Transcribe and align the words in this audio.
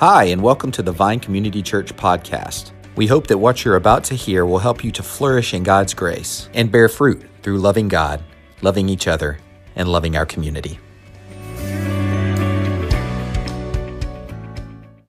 Hi, 0.00 0.24
and 0.24 0.42
welcome 0.42 0.70
to 0.72 0.82
the 0.82 0.92
Vine 0.92 1.20
Community 1.20 1.62
Church 1.62 1.96
podcast. 1.96 2.72
We 2.96 3.06
hope 3.06 3.28
that 3.28 3.38
what 3.38 3.64
you're 3.64 3.76
about 3.76 4.04
to 4.04 4.14
hear 4.14 4.44
will 4.44 4.58
help 4.58 4.84
you 4.84 4.92
to 4.92 5.02
flourish 5.02 5.54
in 5.54 5.62
God's 5.62 5.94
grace 5.94 6.50
and 6.52 6.70
bear 6.70 6.90
fruit 6.90 7.24
through 7.40 7.56
loving 7.60 7.88
God, 7.88 8.22
loving 8.60 8.90
each 8.90 9.08
other, 9.08 9.38
and 9.74 9.88
loving 9.88 10.14
our 10.14 10.26
community. 10.26 10.78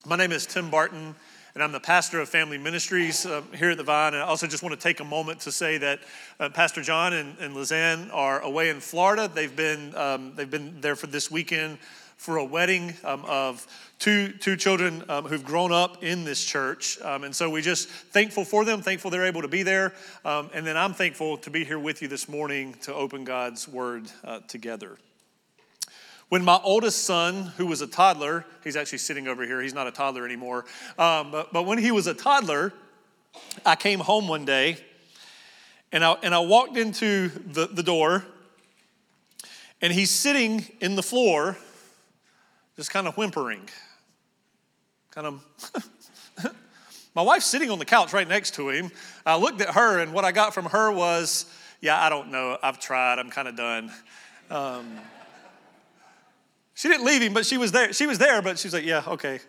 My 0.06 0.16
name 0.16 0.32
is 0.32 0.46
Tim 0.46 0.70
Barton, 0.70 1.16
and 1.54 1.62
I'm 1.62 1.74
the 1.74 1.82
pastor 1.82 2.22
of 2.22 2.30
Family 2.30 2.58
Ministries 2.58 3.26
uh, 3.26 3.42
here 3.54 3.72
at 3.72 3.78
the 3.78 3.84
Vine. 3.84 4.14
And 4.14 4.24
I 4.24 4.26
also 4.26 4.48
just 4.48 4.64
want 4.64 4.74
to 4.74 4.80
take 4.80 5.02
a 5.02 5.06
moment 5.06 5.42
to 5.42 5.52
say 5.52 5.78
that 5.80 6.00
uh, 6.40 6.48
Pastor 6.48 6.82
John 6.82 7.12
and, 7.12 7.38
and 7.40 7.54
Lizanne 7.54 8.10
are 8.14 8.40
away 8.40 8.70
in 8.70 8.80
Florida. 8.80 9.28
They've 9.28 9.54
been, 9.54 9.94
um, 9.98 10.32
they've 10.36 10.50
been 10.50 10.80
there 10.80 10.96
for 10.96 11.08
this 11.08 11.30
weekend 11.30 11.78
for 12.18 12.38
a 12.38 12.44
wedding 12.46 12.94
um, 13.04 13.24
of 13.26 13.66
two, 14.00 14.34
two 14.34 14.56
children 14.56 15.04
um, 15.08 15.26
who've 15.26 15.46
grown 15.46 15.72
up 15.72 16.04
in 16.04 16.24
this 16.24 16.44
church. 16.44 17.00
Um, 17.02 17.24
and 17.24 17.34
so 17.34 17.50
we 17.50 17.62
just 17.62 17.88
thankful 17.88 18.44
for 18.44 18.66
them, 18.66 18.82
thankful 18.82 19.12
they're 19.12 19.26
able 19.26 19.44
to 19.44 19.48
be 19.48 19.64
there. 19.64 19.94
Um, 20.26 20.50
and 20.54 20.66
then 20.66 20.76
I'm 20.76 20.94
thankful 20.94 21.38
to 21.38 21.50
be 21.50 21.64
here 21.64 21.80
with 21.80 22.02
you 22.02 22.08
this 22.08 22.28
morning 22.28 22.74
to 22.82 22.94
open 22.94 23.24
God's 23.24 23.68
word 23.68 24.10
uh, 24.24 24.40
together. 24.48 24.98
When 26.30 26.44
my 26.44 26.60
oldest 26.62 27.06
son, 27.06 27.54
who 27.56 27.68
was 27.68 27.82
a 27.82 27.88
toddler, 27.88 28.46
he's 28.64 28.76
actually 28.76 28.98
sitting 28.98 29.30
over 29.30 29.46
here, 29.46 29.62
he's 29.62 29.74
not 29.74 29.88
a 29.88 29.92
toddler 29.92 30.26
anymore, 30.26 30.66
um, 31.00 31.32
but, 31.32 31.54
but 31.54 31.66
when 31.66 31.78
he 31.78 31.92
was 31.92 32.08
a 32.08 32.14
toddler, 32.14 32.74
I 33.66 33.76
came 33.76 34.00
home 34.00 34.28
one 34.28 34.44
day 34.44 34.78
and 35.92 36.04
I, 36.04 36.14
and 36.24 36.36
I 36.36 36.40
walked 36.40 36.76
into 36.76 37.30
the, 37.30 37.68
the 37.68 37.84
door 37.84 38.26
and 39.82 39.94
he's 39.94 40.12
sitting 40.12 40.66
in 40.82 40.96
the 40.96 41.04
floor 41.04 41.56
just 42.78 42.92
kind 42.92 43.08
of 43.08 43.16
whimpering. 43.18 43.68
Kind 45.12 45.28
of. 45.28 45.44
My 47.16 47.24
wife's 47.24 47.48
sitting 47.48 47.72
on 47.72 47.80
the 47.80 47.86
couch 47.86 48.14
right 48.14 48.28
next 48.28 48.54
to 48.56 48.70
him. 48.70 48.92
I 49.26 49.36
looked 49.38 49.60
at 49.60 49.72
her, 49.74 50.00
and 50.00 50.14
what 50.14 50.24
I 50.24 50.32
got 50.32 50.54
from 50.54 50.66
her 50.66 50.92
was, 50.92 51.52
Yeah, 51.82 52.02
I 52.02 52.10
don't 52.10 52.32
know. 52.32 52.58
I've 52.62 52.80
tried. 52.80 53.18
I'm 53.18 53.32
kind 53.32 53.48
of 53.48 53.56
done. 53.56 53.92
Um, 54.52 55.00
she 56.76 56.88
didn't 56.88 57.06
leave 57.06 57.24
him, 57.24 57.34
but 57.34 57.46
she 57.46 57.58
was 57.58 57.72
there. 57.72 57.92
She 57.92 58.06
was 58.06 58.20
there, 58.20 58.44
but 58.44 58.60
she 58.60 58.68
was 58.68 58.74
like, 58.76 58.86
Yeah, 58.86 59.02
okay. 59.08 59.40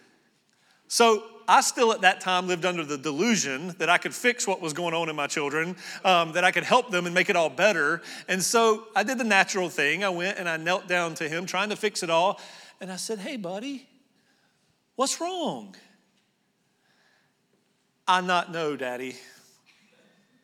so 0.88 1.22
I 1.48 1.60
still 1.60 1.92
at 1.92 2.00
that 2.00 2.20
time 2.20 2.48
lived 2.48 2.64
under 2.64 2.84
the 2.84 2.98
delusion 2.98 3.74
that 3.78 3.88
I 3.88 3.98
could 3.98 4.14
fix 4.14 4.46
what 4.46 4.60
was 4.60 4.72
going 4.72 4.94
on 4.94 5.08
in 5.08 5.16
my 5.16 5.26
children, 5.26 5.76
um, 6.04 6.32
that 6.32 6.44
I 6.44 6.50
could 6.50 6.64
help 6.64 6.90
them 6.90 7.06
and 7.06 7.14
make 7.14 7.30
it 7.30 7.36
all 7.36 7.50
better. 7.50 8.02
And 8.28 8.42
so 8.42 8.84
I 8.96 9.02
did 9.02 9.18
the 9.18 9.24
natural 9.24 9.68
thing. 9.68 10.02
I 10.02 10.08
went 10.08 10.38
and 10.38 10.48
I 10.48 10.56
knelt 10.56 10.88
down 10.88 11.14
to 11.16 11.28
him, 11.28 11.46
trying 11.46 11.68
to 11.70 11.76
fix 11.76 12.02
it 12.02 12.10
all. 12.10 12.40
And 12.80 12.90
I 12.90 12.96
said, 12.96 13.18
Hey, 13.18 13.36
buddy, 13.36 13.86
what's 14.96 15.20
wrong? 15.20 15.76
I 18.08 18.20
not 18.20 18.52
know, 18.52 18.76
Daddy. 18.76 19.16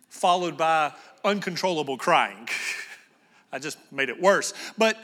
Followed 0.09 0.57
by 0.57 0.93
uncontrollable 1.25 1.97
crying. 1.97 2.49
I 3.53 3.59
just 3.59 3.79
made 3.93 4.09
it 4.09 4.21
worse. 4.21 4.55
But 4.79 4.97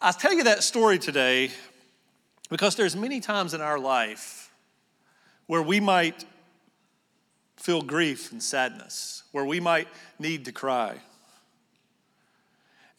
I 0.00 0.12
tell 0.12 0.32
you 0.32 0.44
that 0.44 0.62
story 0.62 0.98
today 0.98 1.50
because 2.48 2.76
there's 2.76 2.94
many 2.94 3.20
times 3.20 3.54
in 3.54 3.60
our 3.60 3.78
life 3.78 4.47
where 5.48 5.62
we 5.62 5.80
might 5.80 6.24
feel 7.56 7.82
grief 7.82 8.30
and 8.30 8.40
sadness, 8.40 9.24
where 9.32 9.44
we 9.44 9.58
might 9.58 9.88
need 10.20 10.44
to 10.44 10.52
cry. 10.52 10.94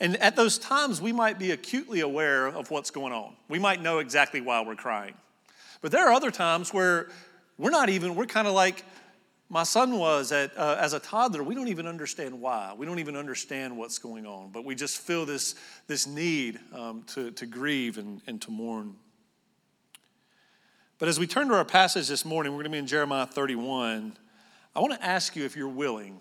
And 0.02 0.17
at 0.17 0.36
those 0.36 0.58
times, 0.58 1.02
we 1.02 1.14
might 1.14 1.39
be 1.39 1.52
acutely 1.52 2.02
aware 2.02 2.47
of 2.47 2.72
what's 2.72 2.92
going 2.92 3.14
on. 3.14 3.36
We 3.47 3.59
might 3.59 3.81
know 3.81 4.00
exactly 4.00 4.42
why 4.42 4.61
we're 4.61 4.75
crying. 4.75 5.14
But 5.81 5.92
there 5.92 6.08
are 6.08 6.11
other 6.11 6.31
times 6.31 6.73
where 6.73 7.09
we're 7.58 7.70
not 7.70 7.89
even, 7.89 8.16
we're 8.16 8.25
kind 8.25 8.47
of 8.47 8.53
like 8.53 8.83
my 9.49 9.64
son 9.64 9.98
was 9.98 10.32
at, 10.32 10.58
uh, 10.58 10.77
as 10.80 10.93
a 10.93 10.99
toddler. 10.99 11.43
We 11.43 11.55
don't 11.55 11.67
even 11.67 11.88
understand 11.88 12.39
why. 12.39 12.73
We 12.77 12.86
don't 12.86 12.99
even 12.99 13.15
understand 13.15 13.77
what's 13.77 13.98
going 13.99 14.26
on. 14.26 14.52
But 14.52 14.65
we 14.65 14.73
just 14.73 14.98
feel 14.98 15.26
this, 15.26 15.55
this 15.88 16.08
need 16.08 16.59
um, 16.73 17.04
to, 17.08 17.32
to 17.32 17.45
grieve 17.45 17.98
and, 17.98 18.21
and 18.26 18.42
to 18.42 18.52
mourn. 18.52 18.95
But 20.99 21.08
as 21.08 21.17
we 21.17 21.27
turn 21.27 21.48
to 21.48 21.55
our 21.55 21.64
passage 21.64 22.10
this 22.10 22.26
morning, 22.26 22.52
we're 22.52 22.58
going 22.58 22.65
to 22.65 22.71
be 22.71 22.77
in 22.77 22.87
Jeremiah 22.87 23.26
31. 23.26 24.17
I 24.76 24.80
want 24.82 24.93
to 24.93 25.04
ask 25.04 25.33
you 25.33 25.45
if 25.45 25.55
you're 25.55 25.70
willing 25.70 26.20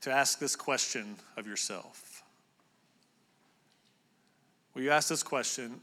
to 0.00 0.10
ask 0.10 0.38
this 0.38 0.56
question 0.56 1.16
of 1.36 1.46
yourself. 1.46 2.24
Will 4.74 4.82
you 4.82 4.90
ask 4.90 5.10
this 5.10 5.22
question 5.22 5.80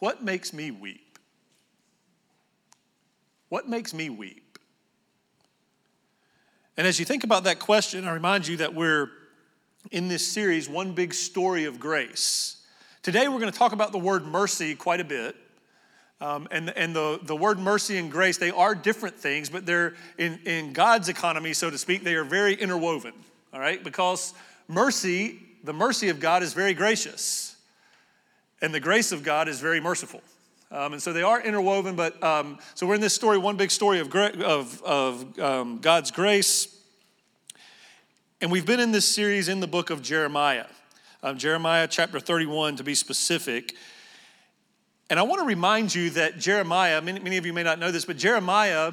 What 0.00 0.22
makes 0.22 0.52
me 0.52 0.72
weep? 0.72 1.18
What 3.50 3.68
makes 3.68 3.94
me 3.94 4.10
weep? 4.10 4.58
And 6.76 6.88
as 6.88 6.98
you 6.98 7.04
think 7.04 7.22
about 7.22 7.44
that 7.44 7.60
question, 7.60 8.06
I 8.06 8.12
remind 8.12 8.48
you 8.48 8.56
that 8.58 8.74
we're 8.74 9.10
in 9.92 10.08
this 10.08 10.26
series, 10.26 10.68
One 10.68 10.92
Big 10.92 11.14
Story 11.14 11.66
of 11.66 11.78
Grace. 11.78 12.64
Today, 13.02 13.28
we're 13.28 13.40
going 13.40 13.52
to 13.52 13.58
talk 13.58 13.72
about 13.72 13.92
the 13.92 13.98
word 13.98 14.26
mercy 14.26 14.74
quite 14.74 15.00
a 15.00 15.04
bit. 15.04 15.36
Um, 16.20 16.48
and 16.50 16.70
and 16.70 16.96
the, 16.96 17.20
the 17.22 17.36
word 17.36 17.60
mercy 17.60 17.96
and 17.96 18.10
grace, 18.10 18.38
they 18.38 18.50
are 18.50 18.74
different 18.74 19.16
things, 19.16 19.48
but 19.48 19.64
they're 19.64 19.94
in, 20.16 20.40
in 20.44 20.72
God's 20.72 21.08
economy, 21.08 21.52
so 21.52 21.70
to 21.70 21.78
speak, 21.78 22.02
they 22.02 22.16
are 22.16 22.24
very 22.24 22.54
interwoven, 22.54 23.12
all 23.52 23.60
right? 23.60 23.82
Because 23.82 24.34
mercy, 24.66 25.38
the 25.62 25.72
mercy 25.72 26.08
of 26.08 26.18
God 26.18 26.42
is 26.42 26.54
very 26.54 26.74
gracious, 26.74 27.56
and 28.60 28.74
the 28.74 28.80
grace 28.80 29.12
of 29.12 29.22
God 29.22 29.48
is 29.48 29.60
very 29.60 29.80
merciful. 29.80 30.20
Um, 30.70 30.92
and 30.92 31.02
so 31.02 31.12
they 31.12 31.22
are 31.22 31.40
interwoven, 31.40 31.96
but 31.96 32.22
um, 32.22 32.58
so 32.74 32.86
we're 32.86 32.96
in 32.96 33.00
this 33.00 33.14
story, 33.14 33.38
one 33.38 33.56
big 33.56 33.70
story 33.70 34.00
of, 34.00 34.12
of, 34.14 34.82
of 34.82 35.38
um, 35.38 35.78
God's 35.78 36.10
grace. 36.10 36.78
And 38.40 38.52
we've 38.52 38.66
been 38.66 38.80
in 38.80 38.92
this 38.92 39.06
series 39.06 39.48
in 39.48 39.60
the 39.60 39.66
book 39.66 39.88
of 39.88 40.02
Jeremiah, 40.02 40.66
um, 41.22 41.38
Jeremiah 41.38 41.88
chapter 41.88 42.20
31 42.20 42.76
to 42.76 42.84
be 42.84 42.94
specific. 42.94 43.74
And 45.10 45.18
I 45.18 45.22
want 45.22 45.40
to 45.40 45.46
remind 45.46 45.94
you 45.94 46.10
that 46.10 46.38
Jeremiah, 46.38 47.00
many, 47.00 47.20
many 47.20 47.38
of 47.38 47.46
you 47.46 47.52
may 47.52 47.62
not 47.62 47.78
know 47.78 47.90
this, 47.90 48.04
but 48.04 48.18
Jeremiah 48.18 48.92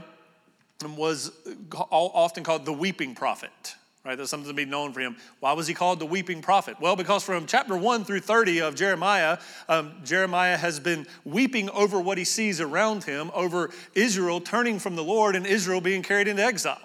was 0.95 1.31
often 1.71 2.43
called 2.43 2.65
the 2.65 2.73
weeping 2.73 3.15
prophet. 3.15 3.75
Right, 4.05 4.15
that's 4.15 4.29
something 4.29 4.47
to 4.47 4.53
be 4.53 4.65
known 4.65 4.93
for 4.93 4.99
him. 4.99 5.17
Why 5.39 5.53
was 5.53 5.65
he 5.65 5.73
called 5.73 5.97
the 5.97 6.05
weeping 6.05 6.43
prophet? 6.43 6.79
Well, 6.79 6.95
because 6.95 7.23
from 7.23 7.47
chapter 7.47 7.75
1 7.75 8.05
through 8.05 8.19
30 8.19 8.61
of 8.61 8.75
Jeremiah, 8.75 9.39
um, 9.67 9.93
Jeremiah 10.03 10.57
has 10.57 10.79
been 10.79 11.07
weeping 11.23 11.71
over 11.71 11.99
what 11.99 12.19
he 12.19 12.23
sees 12.23 12.61
around 12.61 13.03
him, 13.03 13.31
over 13.33 13.71
Israel 13.95 14.39
turning 14.41 14.77
from 14.77 14.95
the 14.95 15.03
Lord 15.03 15.35
and 15.35 15.47
Israel 15.47 15.81
being 15.81 16.03
carried 16.03 16.27
into 16.27 16.43
exile 16.43 16.77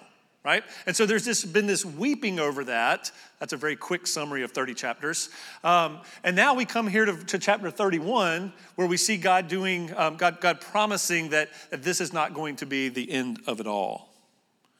right? 0.43 0.63
And 0.85 0.95
so 0.95 1.05
there's 1.05 1.25
just 1.25 1.53
been 1.53 1.67
this 1.67 1.85
weeping 1.85 2.39
over 2.39 2.63
that. 2.65 3.11
That's 3.39 3.53
a 3.53 3.57
very 3.57 3.75
quick 3.75 4.07
summary 4.07 4.43
of 4.43 4.51
30 4.51 4.73
chapters. 4.73 5.29
Um, 5.63 5.99
and 6.23 6.35
now 6.35 6.55
we 6.55 6.65
come 6.65 6.87
here 6.87 7.05
to, 7.05 7.15
to, 7.25 7.37
chapter 7.37 7.69
31, 7.69 8.51
where 8.75 8.87
we 8.87 8.97
see 8.97 9.17
God 9.17 9.47
doing, 9.47 9.91
um, 9.95 10.15
God, 10.15 10.41
God 10.41 10.59
promising 10.61 11.29
that, 11.29 11.49
that 11.69 11.83
this 11.83 12.01
is 12.01 12.11
not 12.11 12.33
going 12.33 12.55
to 12.57 12.65
be 12.65 12.89
the 12.89 13.11
end 13.11 13.39
of 13.45 13.59
it 13.59 13.67
all. 13.67 14.09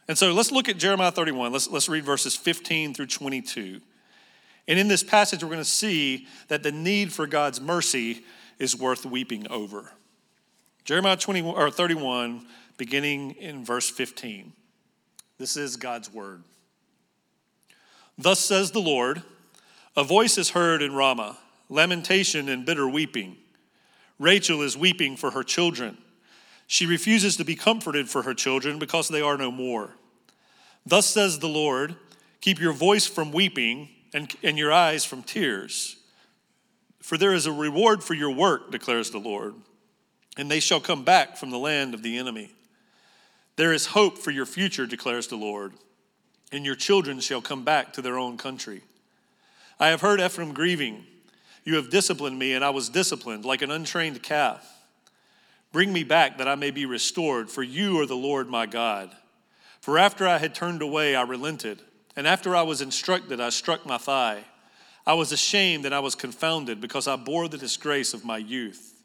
And 0.07 0.17
so 0.17 0.33
let's 0.33 0.51
look 0.51 0.67
at 0.67 0.77
Jeremiah 0.77 1.11
31. 1.11 1.51
Let's, 1.51 1.69
let's 1.69 1.87
read 1.87 2.03
verses 2.03 2.35
15 2.35 2.93
through 2.95 3.07
22. 3.07 3.81
And 4.67 4.79
in 4.79 4.87
this 4.87 5.03
passage, 5.03 5.43
we're 5.43 5.49
going 5.49 5.59
to 5.59 5.65
see 5.65 6.27
that 6.47 6.63
the 6.63 6.71
need 6.71 7.13
for 7.13 7.27
God's 7.27 7.61
mercy 7.61 8.23
is 8.57 8.75
worth 8.75 9.05
weeping 9.05 9.47
over. 9.49 9.91
Jeremiah 10.85 11.17
20, 11.17 11.41
or 11.43 11.69
31, 11.69 12.45
beginning 12.77 13.31
in 13.31 13.63
verse 13.63 13.89
15. 13.89 14.53
This 15.41 15.57
is 15.57 15.75
God's 15.75 16.13
word. 16.13 16.43
Thus 18.15 18.39
says 18.39 18.69
the 18.69 18.79
Lord 18.79 19.23
A 19.97 20.03
voice 20.03 20.37
is 20.37 20.51
heard 20.51 20.83
in 20.83 20.93
Ramah, 20.93 21.35
lamentation 21.67 22.47
and 22.47 22.63
bitter 22.63 22.87
weeping. 22.87 23.37
Rachel 24.19 24.61
is 24.61 24.77
weeping 24.77 25.17
for 25.17 25.31
her 25.31 25.41
children. 25.41 25.97
She 26.67 26.85
refuses 26.85 27.37
to 27.37 27.43
be 27.43 27.55
comforted 27.55 28.07
for 28.07 28.21
her 28.21 28.35
children 28.35 28.77
because 28.77 29.07
they 29.07 29.19
are 29.19 29.35
no 29.35 29.49
more. 29.49 29.95
Thus 30.85 31.07
says 31.07 31.39
the 31.39 31.49
Lord 31.49 31.95
Keep 32.41 32.59
your 32.59 32.73
voice 32.73 33.07
from 33.07 33.31
weeping 33.31 33.89
and, 34.13 34.31
and 34.43 34.59
your 34.59 34.71
eyes 34.71 35.05
from 35.05 35.23
tears. 35.23 35.97
For 37.01 37.17
there 37.17 37.33
is 37.33 37.47
a 37.47 37.51
reward 37.51 38.03
for 38.03 38.13
your 38.13 38.29
work, 38.29 38.71
declares 38.71 39.09
the 39.09 39.17
Lord, 39.17 39.55
and 40.37 40.51
they 40.51 40.59
shall 40.59 40.79
come 40.79 41.03
back 41.03 41.35
from 41.35 41.49
the 41.49 41.57
land 41.57 41.95
of 41.95 42.03
the 42.03 42.19
enemy. 42.19 42.51
There 43.55 43.73
is 43.73 43.87
hope 43.87 44.17
for 44.17 44.31
your 44.31 44.45
future, 44.45 44.85
declares 44.85 45.27
the 45.27 45.35
Lord, 45.35 45.73
and 46.51 46.65
your 46.65 46.75
children 46.75 47.19
shall 47.19 47.41
come 47.41 47.63
back 47.63 47.93
to 47.93 48.01
their 48.01 48.17
own 48.17 48.37
country. 48.37 48.81
I 49.79 49.87
have 49.89 50.01
heard 50.01 50.21
Ephraim 50.21 50.53
grieving. 50.53 51.05
You 51.63 51.75
have 51.75 51.89
disciplined 51.89 52.39
me, 52.39 52.53
and 52.53 52.63
I 52.63 52.69
was 52.69 52.89
disciplined 52.89 53.45
like 53.45 53.61
an 53.61 53.71
untrained 53.71 54.23
calf. 54.23 54.67
Bring 55.71 55.93
me 55.93 56.03
back 56.03 56.37
that 56.37 56.47
I 56.47 56.55
may 56.55 56.71
be 56.71 56.85
restored, 56.85 57.49
for 57.49 57.63
you 57.63 57.99
are 57.99 58.05
the 58.05 58.15
Lord 58.15 58.49
my 58.49 58.65
God. 58.65 59.11
For 59.79 59.97
after 59.97 60.27
I 60.27 60.37
had 60.37 60.53
turned 60.53 60.81
away, 60.81 61.15
I 61.15 61.23
relented, 61.23 61.81
and 62.15 62.27
after 62.27 62.55
I 62.55 62.61
was 62.61 62.81
instructed, 62.81 63.39
I 63.39 63.49
struck 63.49 63.85
my 63.85 63.97
thigh. 63.97 64.43
I 65.05 65.13
was 65.13 65.31
ashamed 65.31 65.85
and 65.85 65.95
I 65.95 65.99
was 65.99 66.13
confounded 66.13 66.79
because 66.79 67.07
I 67.07 67.15
bore 67.15 67.47
the 67.47 67.57
disgrace 67.57 68.13
of 68.13 68.23
my 68.23 68.37
youth. 68.37 69.01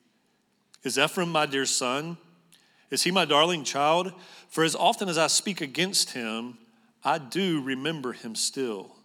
Is 0.83 0.99
Ephraim 0.99 1.31
my 1.31 1.47
dear 1.47 1.65
son? 1.65 2.19
Is 2.91 3.03
he 3.03 3.11
my 3.11 3.25
darling 3.25 3.65
child? 3.65 4.13
For 4.49 4.65
as 4.65 4.77
often 4.77 5.09
as 5.09 5.19
I 5.19 5.27
speak 5.27 5.61
against 5.61 6.13
him, 6.13 6.59
I 7.05 7.19
do 7.19 7.63
remember 7.63 8.13
him 8.13 8.35
still. 8.35 8.97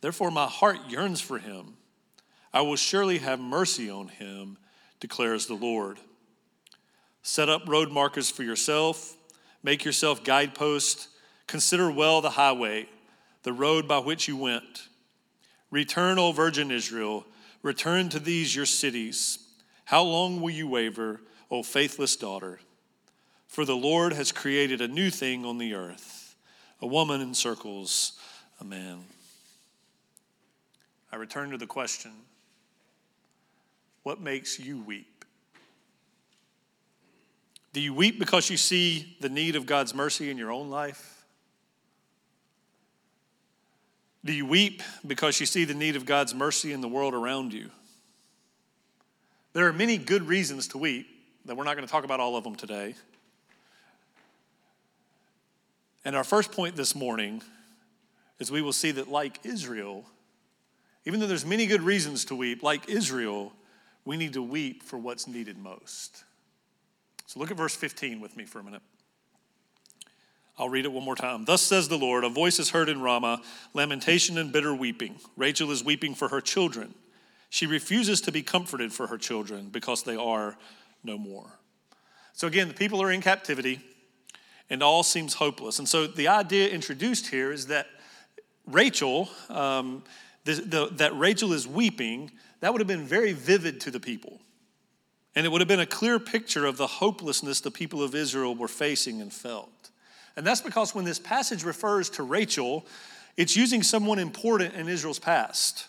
Therefore, 0.00 0.30
my 0.30 0.46
heart 0.46 0.78
yearns 0.88 1.20
for 1.20 1.38
him. 1.38 1.76
I 2.52 2.60
will 2.62 2.76
surely 2.76 3.18
have 3.18 3.40
mercy 3.40 3.90
on 3.90 4.08
him, 4.08 4.56
declares 5.00 5.46
the 5.46 5.54
Lord. 5.54 5.98
Set 7.22 7.48
up 7.48 7.68
road 7.68 7.90
markers 7.90 8.30
for 8.30 8.42
yourself, 8.42 9.16
make 9.62 9.84
yourself 9.84 10.24
guideposts, 10.24 11.08
consider 11.46 11.90
well 11.90 12.20
the 12.20 12.30
highway, 12.30 12.88
the 13.42 13.52
road 13.52 13.86
by 13.86 13.98
which 13.98 14.28
you 14.28 14.36
went. 14.36 14.88
Return, 15.70 16.18
O 16.18 16.32
Virgin 16.32 16.70
Israel, 16.70 17.26
return 17.62 18.08
to 18.08 18.18
these 18.18 18.54
your 18.54 18.66
cities. 18.66 19.38
How 19.84 20.02
long 20.02 20.40
will 20.40 20.50
you 20.50 20.68
waver, 20.68 21.20
O 21.50 21.62
faithless 21.62 22.16
daughter? 22.16 22.60
For 23.48 23.64
the 23.64 23.76
Lord 23.76 24.12
has 24.12 24.30
created 24.30 24.80
a 24.80 24.88
new 24.88 25.10
thing 25.10 25.44
on 25.44 25.58
the 25.58 25.74
earth. 25.74 26.36
A 26.80 26.86
woman 26.86 27.20
encircles 27.20 28.12
a 28.60 28.64
man. 28.64 29.00
I 31.10 31.16
return 31.16 31.50
to 31.50 31.58
the 31.58 31.66
question 31.66 32.12
what 34.04 34.20
makes 34.20 34.58
you 34.58 34.78
weep? 34.78 35.24
Do 37.72 37.80
you 37.80 37.92
weep 37.92 38.18
because 38.18 38.48
you 38.48 38.56
see 38.56 39.16
the 39.20 39.28
need 39.28 39.54
of 39.56 39.66
God's 39.66 39.94
mercy 39.94 40.30
in 40.30 40.38
your 40.38 40.50
own 40.50 40.70
life? 40.70 41.26
Do 44.24 44.32
you 44.32 44.46
weep 44.46 44.82
because 45.06 45.40
you 45.40 45.46
see 45.46 45.64
the 45.64 45.74
need 45.74 45.96
of 45.96 46.06
God's 46.06 46.34
mercy 46.34 46.72
in 46.72 46.80
the 46.80 46.88
world 46.88 47.14
around 47.14 47.52
you? 47.52 47.70
There 49.52 49.66
are 49.66 49.72
many 49.72 49.98
good 49.98 50.26
reasons 50.26 50.68
to 50.68 50.78
weep, 50.78 51.06
that 51.44 51.56
we're 51.56 51.64
not 51.64 51.76
going 51.76 51.86
to 51.86 51.90
talk 51.90 52.04
about 52.04 52.20
all 52.20 52.36
of 52.36 52.44
them 52.44 52.54
today. 52.54 52.94
And 56.04 56.16
our 56.16 56.24
first 56.24 56.52
point 56.52 56.76
this 56.76 56.94
morning 56.94 57.42
is 58.38 58.50
we 58.50 58.62
will 58.62 58.72
see 58.72 58.90
that, 58.92 59.08
like 59.08 59.40
Israel, 59.44 60.04
even 61.04 61.20
though 61.20 61.26
there's 61.26 61.46
many 61.46 61.66
good 61.66 61.82
reasons 61.82 62.24
to 62.26 62.34
weep, 62.34 62.62
like 62.62 62.88
Israel, 62.88 63.52
we 64.04 64.16
need 64.16 64.32
to 64.34 64.42
weep 64.42 64.82
for 64.82 64.98
what's 64.98 65.26
needed 65.26 65.58
most. 65.58 66.24
So 67.26 67.40
look 67.40 67.50
at 67.50 67.56
verse 67.56 67.74
15 67.74 68.20
with 68.20 68.36
me 68.36 68.44
for 68.44 68.60
a 68.60 68.64
minute. 68.64 68.82
I'll 70.58 70.68
read 70.68 70.84
it 70.84 70.92
one 70.92 71.04
more 71.04 71.14
time. 71.14 71.44
Thus 71.44 71.62
says 71.62 71.88
the 71.88 71.98
Lord 71.98 72.24
A 72.24 72.28
voice 72.28 72.58
is 72.58 72.70
heard 72.70 72.88
in 72.88 73.00
Ramah, 73.00 73.42
lamentation 73.74 74.38
and 74.38 74.52
bitter 74.52 74.74
weeping. 74.74 75.16
Rachel 75.36 75.70
is 75.70 75.84
weeping 75.84 76.14
for 76.14 76.28
her 76.28 76.40
children. 76.40 76.94
She 77.50 77.66
refuses 77.66 78.20
to 78.22 78.32
be 78.32 78.42
comforted 78.42 78.92
for 78.92 79.06
her 79.06 79.18
children 79.18 79.68
because 79.70 80.02
they 80.02 80.16
are 80.16 80.56
no 81.04 81.16
more. 81.16 81.58
So 82.32 82.46
again, 82.46 82.68
the 82.68 82.74
people 82.74 83.02
are 83.02 83.10
in 83.10 83.20
captivity 83.20 83.80
and 84.70 84.82
all 84.82 85.02
seems 85.02 85.34
hopeless. 85.34 85.78
And 85.78 85.88
so 85.88 86.06
the 86.06 86.28
idea 86.28 86.68
introduced 86.68 87.28
here 87.28 87.52
is 87.52 87.66
that 87.68 87.86
Rachel, 88.66 89.28
um, 89.48 90.02
the, 90.44 90.54
the, 90.54 90.88
that 90.92 91.16
Rachel 91.16 91.52
is 91.52 91.66
weeping, 91.66 92.30
that 92.60 92.72
would 92.72 92.80
have 92.80 92.88
been 92.88 93.06
very 93.06 93.32
vivid 93.32 93.80
to 93.82 93.90
the 93.90 94.00
people. 94.00 94.40
And 95.34 95.46
it 95.46 95.50
would 95.50 95.60
have 95.60 95.68
been 95.68 95.80
a 95.80 95.86
clear 95.86 96.18
picture 96.18 96.66
of 96.66 96.76
the 96.76 96.86
hopelessness 96.86 97.60
the 97.60 97.70
people 97.70 98.02
of 98.02 98.14
Israel 98.14 98.54
were 98.54 98.68
facing 98.68 99.20
and 99.20 99.32
felt. 99.32 99.90
And 100.36 100.46
that's 100.46 100.60
because 100.60 100.94
when 100.94 101.04
this 101.04 101.18
passage 101.18 101.64
refers 101.64 102.10
to 102.10 102.22
Rachel, 102.22 102.86
it's 103.36 103.56
using 103.56 103.82
someone 103.82 104.18
important 104.18 104.74
in 104.74 104.88
Israel's 104.88 105.18
past 105.18 105.86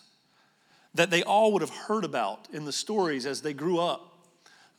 that 0.96 1.12
they 1.12 1.24
all 1.24 1.54
would 1.54 1.62
have 1.62 1.70
heard 1.70 2.04
about 2.04 2.48
in 2.52 2.66
the 2.66 2.72
stories 2.72 3.26
as 3.26 3.42
they 3.42 3.54
grew 3.54 3.80
up. 3.80 4.09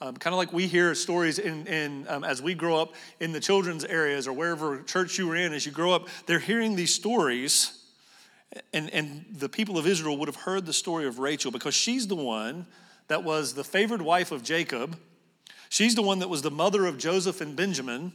Um, 0.02 0.16
kind 0.16 0.32
of 0.32 0.38
like 0.38 0.52
we 0.52 0.66
hear 0.66 0.94
stories 0.94 1.38
in, 1.38 1.66
in 1.66 2.06
um, 2.08 2.24
as 2.24 2.40
we 2.40 2.54
grow 2.54 2.80
up 2.80 2.94
in 3.20 3.32
the 3.32 3.40
children's 3.40 3.84
areas 3.84 4.26
or 4.26 4.32
wherever 4.32 4.82
church 4.82 5.18
you 5.18 5.28
were 5.28 5.36
in, 5.36 5.52
as 5.52 5.66
you 5.66 5.72
grow 5.72 5.92
up, 5.92 6.08
they're 6.24 6.38
hearing 6.38 6.74
these 6.74 6.94
stories. 6.94 7.84
And, 8.72 8.88
and 8.90 9.26
the 9.30 9.48
people 9.48 9.76
of 9.76 9.86
Israel 9.86 10.16
would 10.16 10.28
have 10.28 10.36
heard 10.36 10.64
the 10.64 10.72
story 10.72 11.06
of 11.06 11.18
Rachel 11.18 11.50
because 11.50 11.74
she's 11.74 12.06
the 12.06 12.16
one 12.16 12.66
that 13.08 13.24
was 13.24 13.52
the 13.54 13.62
favored 13.62 14.00
wife 14.00 14.32
of 14.32 14.42
Jacob. 14.42 14.96
She's 15.68 15.94
the 15.94 16.02
one 16.02 16.20
that 16.20 16.28
was 16.28 16.42
the 16.42 16.50
mother 16.50 16.86
of 16.86 16.96
Joseph 16.96 17.42
and 17.42 17.54
Benjamin. 17.54 18.12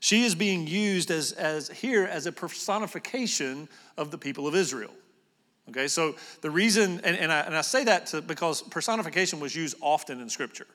She 0.00 0.24
is 0.24 0.34
being 0.34 0.66
used 0.66 1.10
as, 1.10 1.32
as 1.32 1.68
here 1.68 2.04
as 2.04 2.26
a 2.26 2.32
personification 2.32 3.68
of 3.96 4.10
the 4.10 4.18
people 4.18 4.48
of 4.48 4.54
Israel. 4.54 4.92
Okay, 5.68 5.88
so 5.88 6.16
the 6.42 6.50
reason, 6.50 7.00
and, 7.02 7.16
and, 7.16 7.32
I, 7.32 7.40
and 7.40 7.56
I 7.56 7.60
say 7.60 7.84
that 7.84 8.06
to, 8.06 8.22
because 8.22 8.62
personification 8.62 9.40
was 9.40 9.54
used 9.54 9.76
often 9.80 10.20
in 10.20 10.28
Scripture. 10.28 10.66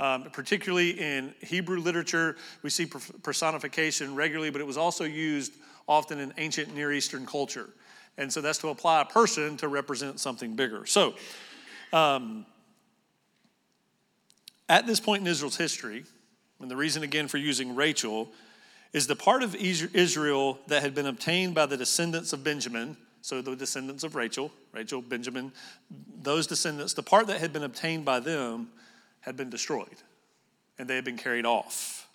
Um, 0.00 0.30
particularly 0.32 0.98
in 0.98 1.34
Hebrew 1.42 1.78
literature, 1.78 2.36
we 2.62 2.70
see 2.70 2.86
personification 2.86 4.14
regularly, 4.14 4.48
but 4.50 4.62
it 4.62 4.66
was 4.66 4.78
also 4.78 5.04
used 5.04 5.52
often 5.86 6.18
in 6.18 6.32
ancient 6.38 6.74
Near 6.74 6.90
Eastern 6.90 7.26
culture. 7.26 7.68
And 8.16 8.32
so 8.32 8.40
that's 8.40 8.58
to 8.58 8.68
apply 8.68 9.02
a 9.02 9.04
person 9.04 9.58
to 9.58 9.68
represent 9.68 10.18
something 10.18 10.56
bigger. 10.56 10.86
So, 10.86 11.14
um, 11.92 12.46
at 14.70 14.86
this 14.86 15.00
point 15.00 15.20
in 15.20 15.26
Israel's 15.26 15.56
history, 15.56 16.04
and 16.60 16.70
the 16.70 16.76
reason 16.76 17.02
again 17.02 17.28
for 17.28 17.38
using 17.38 17.74
Rachel 17.74 18.30
is 18.92 19.06
the 19.06 19.16
part 19.16 19.42
of 19.42 19.54
Israel 19.54 20.58
that 20.68 20.82
had 20.82 20.94
been 20.94 21.06
obtained 21.06 21.54
by 21.54 21.66
the 21.66 21.76
descendants 21.76 22.32
of 22.32 22.42
Benjamin, 22.42 22.96
so 23.20 23.42
the 23.42 23.54
descendants 23.54 24.02
of 24.02 24.14
Rachel, 24.14 24.50
Rachel, 24.72 25.02
Benjamin, 25.02 25.52
those 26.22 26.46
descendants, 26.46 26.94
the 26.94 27.02
part 27.02 27.26
that 27.26 27.38
had 27.38 27.52
been 27.52 27.64
obtained 27.64 28.04
by 28.04 28.20
them 28.20 28.68
had 29.20 29.36
been 29.36 29.50
destroyed 29.50 29.96
and 30.78 30.88
they 30.88 30.94
had 30.94 31.04
been 31.04 31.18
carried 31.18 31.46
off. 31.46 32.08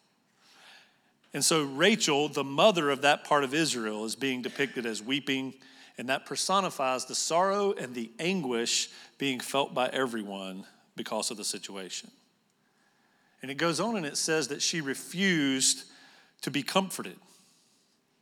And 1.34 1.44
so 1.44 1.64
Rachel, 1.64 2.30
the 2.30 2.44
mother 2.44 2.90
of 2.90 3.02
that 3.02 3.26
part 3.26 3.44
of 3.44 3.54
Israel, 3.54 4.06
is 4.06 4.16
being 4.16 4.42
depicted 4.42 4.86
as 4.86 5.04
weeping, 5.04 5.54
and 5.98 6.10
that 6.10 6.26
personifies 6.26 7.06
the 7.06 7.14
sorrow 7.14 7.74
and 7.74 7.94
the 7.94 8.10
anguish 8.20 8.90
being 9.18 9.40
felt 9.40 9.74
by 9.74 9.88
everyone 9.90 10.66
because 10.96 11.32
of 11.32 11.38
the 11.38 11.44
situation. 11.44 12.10
And 13.42 13.52
it 13.52 13.56
goes 13.56 13.80
on 13.80 13.98
and 13.98 14.06
it 14.06 14.18
says 14.18 14.48
that 14.48 14.62
she 14.62 14.82
refused 14.82 15.84
to 16.42 16.50
be 16.50 16.64
comforted. 16.64 17.18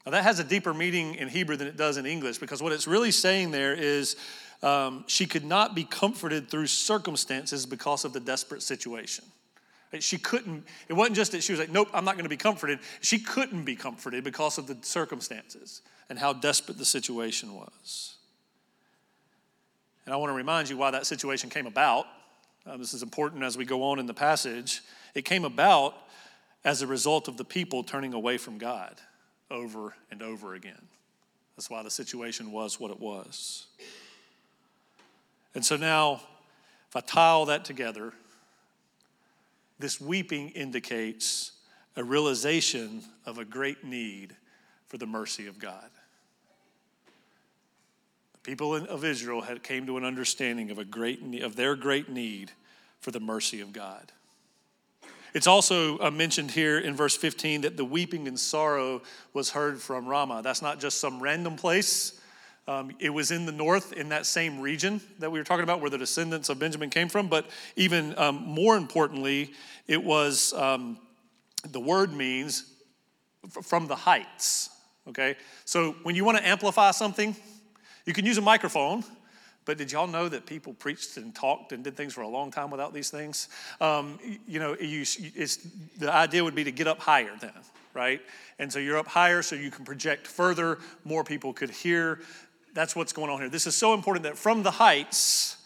Now, 0.05 0.11
that 0.11 0.23
has 0.23 0.39
a 0.39 0.43
deeper 0.43 0.73
meaning 0.73 1.15
in 1.15 1.29
Hebrew 1.29 1.55
than 1.55 1.67
it 1.67 1.77
does 1.77 1.97
in 1.97 2.05
English 2.05 2.39
because 2.39 2.61
what 2.61 2.73
it's 2.73 2.87
really 2.87 3.11
saying 3.11 3.51
there 3.51 3.73
is 3.73 4.17
um, 4.63 5.03
she 5.07 5.25
could 5.25 5.43
not 5.43 5.75
be 5.75 5.83
comforted 5.83 6.49
through 6.49 6.67
circumstances 6.67 7.65
because 7.65 8.05
of 8.05 8.13
the 8.13 8.19
desperate 8.19 8.63
situation. 8.63 9.25
She 9.99 10.17
couldn't, 10.17 10.65
it 10.87 10.93
wasn't 10.93 11.17
just 11.17 11.33
that 11.33 11.43
she 11.43 11.51
was 11.51 11.59
like, 11.59 11.69
nope, 11.69 11.89
I'm 11.93 12.03
not 12.03 12.15
going 12.15 12.23
to 12.23 12.29
be 12.29 12.37
comforted. 12.37 12.79
She 13.01 13.19
couldn't 13.19 13.63
be 13.63 13.75
comforted 13.75 14.23
because 14.23 14.57
of 14.57 14.65
the 14.65 14.75
circumstances 14.81 15.83
and 16.09 16.17
how 16.17 16.33
desperate 16.33 16.79
the 16.79 16.85
situation 16.85 17.53
was. 17.53 18.15
And 20.05 20.13
I 20.13 20.17
want 20.17 20.31
to 20.31 20.35
remind 20.35 20.69
you 20.69 20.77
why 20.77 20.89
that 20.91 21.05
situation 21.05 21.51
came 21.51 21.67
about. 21.67 22.07
Uh, 22.65 22.77
this 22.77 22.93
is 22.93 23.03
important 23.03 23.43
as 23.43 23.55
we 23.55 23.65
go 23.65 23.83
on 23.83 23.99
in 23.99 24.07
the 24.07 24.13
passage. 24.13 24.81
It 25.13 25.25
came 25.25 25.45
about 25.45 25.95
as 26.65 26.81
a 26.81 26.87
result 26.87 27.27
of 27.27 27.37
the 27.37 27.45
people 27.45 27.83
turning 27.83 28.13
away 28.13 28.37
from 28.37 28.57
God 28.57 28.95
over 29.51 29.93
and 30.09 30.23
over 30.23 30.55
again. 30.55 30.87
That's 31.55 31.69
why 31.69 31.83
the 31.83 31.91
situation 31.91 32.51
was 32.51 32.79
what 32.79 32.89
it 32.89 32.99
was. 32.99 33.67
And 35.55 35.63
so 35.63 35.75
now, 35.75 36.21
if 36.89 36.95
I 36.95 37.01
tie 37.01 37.29
all 37.29 37.45
that 37.45 37.65
together, 37.65 38.13
this 39.79 39.99
weeping 39.99 40.49
indicates 40.49 41.51
a 41.95 42.03
realization 42.03 43.03
of 43.25 43.37
a 43.37 43.45
great 43.45 43.83
need 43.83 44.35
for 44.87 44.97
the 44.97 45.05
mercy 45.05 45.47
of 45.47 45.59
God. 45.59 45.89
The 48.33 48.39
people 48.39 48.75
of 48.75 49.05
Israel 49.05 49.41
had 49.41 49.63
came 49.63 49.85
to 49.85 49.97
an 49.97 50.03
understanding 50.03 50.71
of 50.71 50.79
a 50.79 50.85
great 50.85 51.21
of 51.41 51.55
their 51.55 51.75
great 51.75 52.09
need 52.09 52.51
for 52.99 53.11
the 53.11 53.19
mercy 53.19 53.61
of 53.61 53.73
God. 53.73 54.11
It's 55.33 55.47
also 55.47 55.97
uh, 55.99 56.11
mentioned 56.11 56.51
here 56.51 56.77
in 56.77 56.95
verse 56.95 57.17
15 57.17 57.61
that 57.61 57.75
the 57.75 57.85
weeping 57.85 58.27
and 58.27 58.39
sorrow 58.39 59.01
was 59.33 59.49
heard 59.49 59.81
from 59.81 60.05
Ramah. 60.05 60.41
That's 60.43 60.61
not 60.61 60.79
just 60.79 60.99
some 60.99 61.21
random 61.21 61.55
place. 61.55 62.19
Um, 62.67 62.91
it 62.99 63.09
was 63.09 63.31
in 63.31 63.45
the 63.45 63.51
north, 63.51 63.91
in 63.93 64.09
that 64.09 64.25
same 64.25 64.59
region 64.59 65.01
that 65.19 65.31
we 65.31 65.39
were 65.39 65.43
talking 65.43 65.63
about, 65.63 65.81
where 65.81 65.89
the 65.89 65.97
descendants 65.97 66.49
of 66.49 66.59
Benjamin 66.59 66.89
came 66.89 67.09
from. 67.09 67.27
But 67.27 67.47
even 67.75 68.17
um, 68.17 68.35
more 68.45 68.77
importantly, 68.77 69.53
it 69.87 70.01
was 70.01 70.53
um, 70.53 70.97
the 71.69 71.79
word 71.79 72.13
means 72.13 72.71
from 73.63 73.87
the 73.87 73.95
heights. 73.95 74.69
Okay? 75.09 75.35
So 75.65 75.93
when 76.03 76.15
you 76.15 76.23
want 76.23 76.37
to 76.37 76.47
amplify 76.47 76.91
something, 76.91 77.35
you 78.05 78.13
can 78.13 78.25
use 78.25 78.37
a 78.37 78.41
microphone. 78.41 79.03
But 79.65 79.77
did 79.77 79.91
y'all 79.91 80.07
know 80.07 80.27
that 80.27 80.45
people 80.45 80.73
preached 80.73 81.15
and 81.15 81.33
talked 81.33 81.71
and 81.71 81.83
did 81.83 81.95
things 81.95 82.13
for 82.13 82.21
a 82.21 82.27
long 82.27 82.51
time 82.51 82.69
without 82.69 82.93
these 82.93 83.09
things? 83.09 83.47
Um, 83.79 84.19
you 84.45 84.59
know, 84.59 84.75
you, 84.77 85.05
the 85.97 86.11
idea 86.11 86.43
would 86.43 86.55
be 86.55 86.65
to 86.65 86.71
get 86.71 86.87
up 86.87 86.99
higher 86.99 87.31
then, 87.39 87.53
right? 87.93 88.21
And 88.59 88.71
so 88.71 88.79
you're 88.79 88.97
up 88.97 89.07
higher 89.07 89.41
so 89.41 89.55
you 89.55 89.71
can 89.71 89.85
project 89.85 90.27
further, 90.27 90.79
more 91.05 91.23
people 91.23 91.53
could 91.53 91.69
hear 91.69 92.19
that's 92.73 92.95
what's 92.95 93.13
going 93.13 93.29
on 93.29 93.39
here. 93.39 93.49
This 93.49 93.67
is 93.67 93.75
so 93.75 93.93
important 93.93 94.23
that 94.23 94.37
from 94.37 94.63
the 94.63 94.71
heights, 94.71 95.57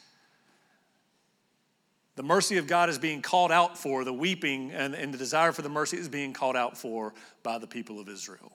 The 2.18 2.24
mercy 2.24 2.58
of 2.58 2.66
God 2.66 2.90
is 2.90 2.98
being 2.98 3.22
called 3.22 3.52
out 3.52 3.78
for, 3.78 4.04
the 4.04 4.12
weeping 4.12 4.72
and, 4.72 4.96
and 4.96 5.14
the 5.14 5.20
desire 5.20 5.52
for 5.52 5.62
the 5.62 5.70
mercy 5.70 5.98
is 5.98 6.10
being 6.10 6.34
called 6.34 6.56
out 6.56 6.76
for 6.76 7.14
by 7.44 7.60
the 7.60 7.68
people 7.68 8.00
of 8.00 8.10
Israel. 8.10 8.52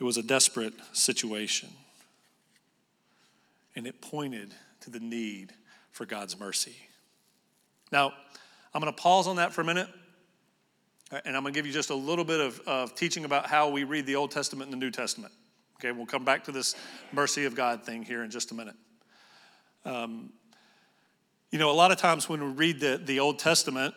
It 0.00 0.04
was 0.04 0.16
a 0.16 0.24
desperate 0.24 0.74
situation, 0.92 1.68
and 3.76 3.86
it 3.86 4.00
pointed 4.00 4.52
to 4.80 4.90
the 4.90 4.98
need 4.98 5.52
for 5.92 6.04
God's 6.04 6.38
mercy. 6.38 6.74
Now, 7.92 8.12
I'm 8.74 8.80
going 8.80 8.92
to 8.92 9.00
pause 9.00 9.28
on 9.28 9.36
that 9.36 9.52
for 9.52 9.60
a 9.60 9.64
minute, 9.64 9.88
and 11.12 11.36
I'm 11.36 11.44
going 11.44 11.54
to 11.54 11.58
give 11.58 11.66
you 11.66 11.72
just 11.72 11.90
a 11.90 11.94
little 11.94 12.24
bit 12.24 12.40
of, 12.40 12.60
of 12.66 12.96
teaching 12.96 13.24
about 13.24 13.46
how 13.46 13.68
we 13.68 13.84
read 13.84 14.04
the 14.04 14.16
Old 14.16 14.32
Testament 14.32 14.72
and 14.72 14.72
the 14.72 14.84
New 14.84 14.90
Testament. 14.90 15.32
Okay, 15.82 15.92
we'll 15.92 16.04
come 16.04 16.26
back 16.26 16.44
to 16.44 16.52
this 16.52 16.76
mercy 17.10 17.46
of 17.46 17.54
God 17.54 17.86
thing 17.86 18.02
here 18.02 18.22
in 18.22 18.30
just 18.30 18.50
a 18.50 18.54
minute. 18.54 18.74
Um, 19.86 20.30
you 21.50 21.58
know, 21.58 21.70
a 21.70 21.72
lot 21.72 21.90
of 21.90 21.96
times 21.96 22.28
when 22.28 22.44
we 22.44 22.50
read 22.50 22.80
the, 22.80 23.00
the 23.02 23.18
Old 23.18 23.38
Testament, 23.38 23.94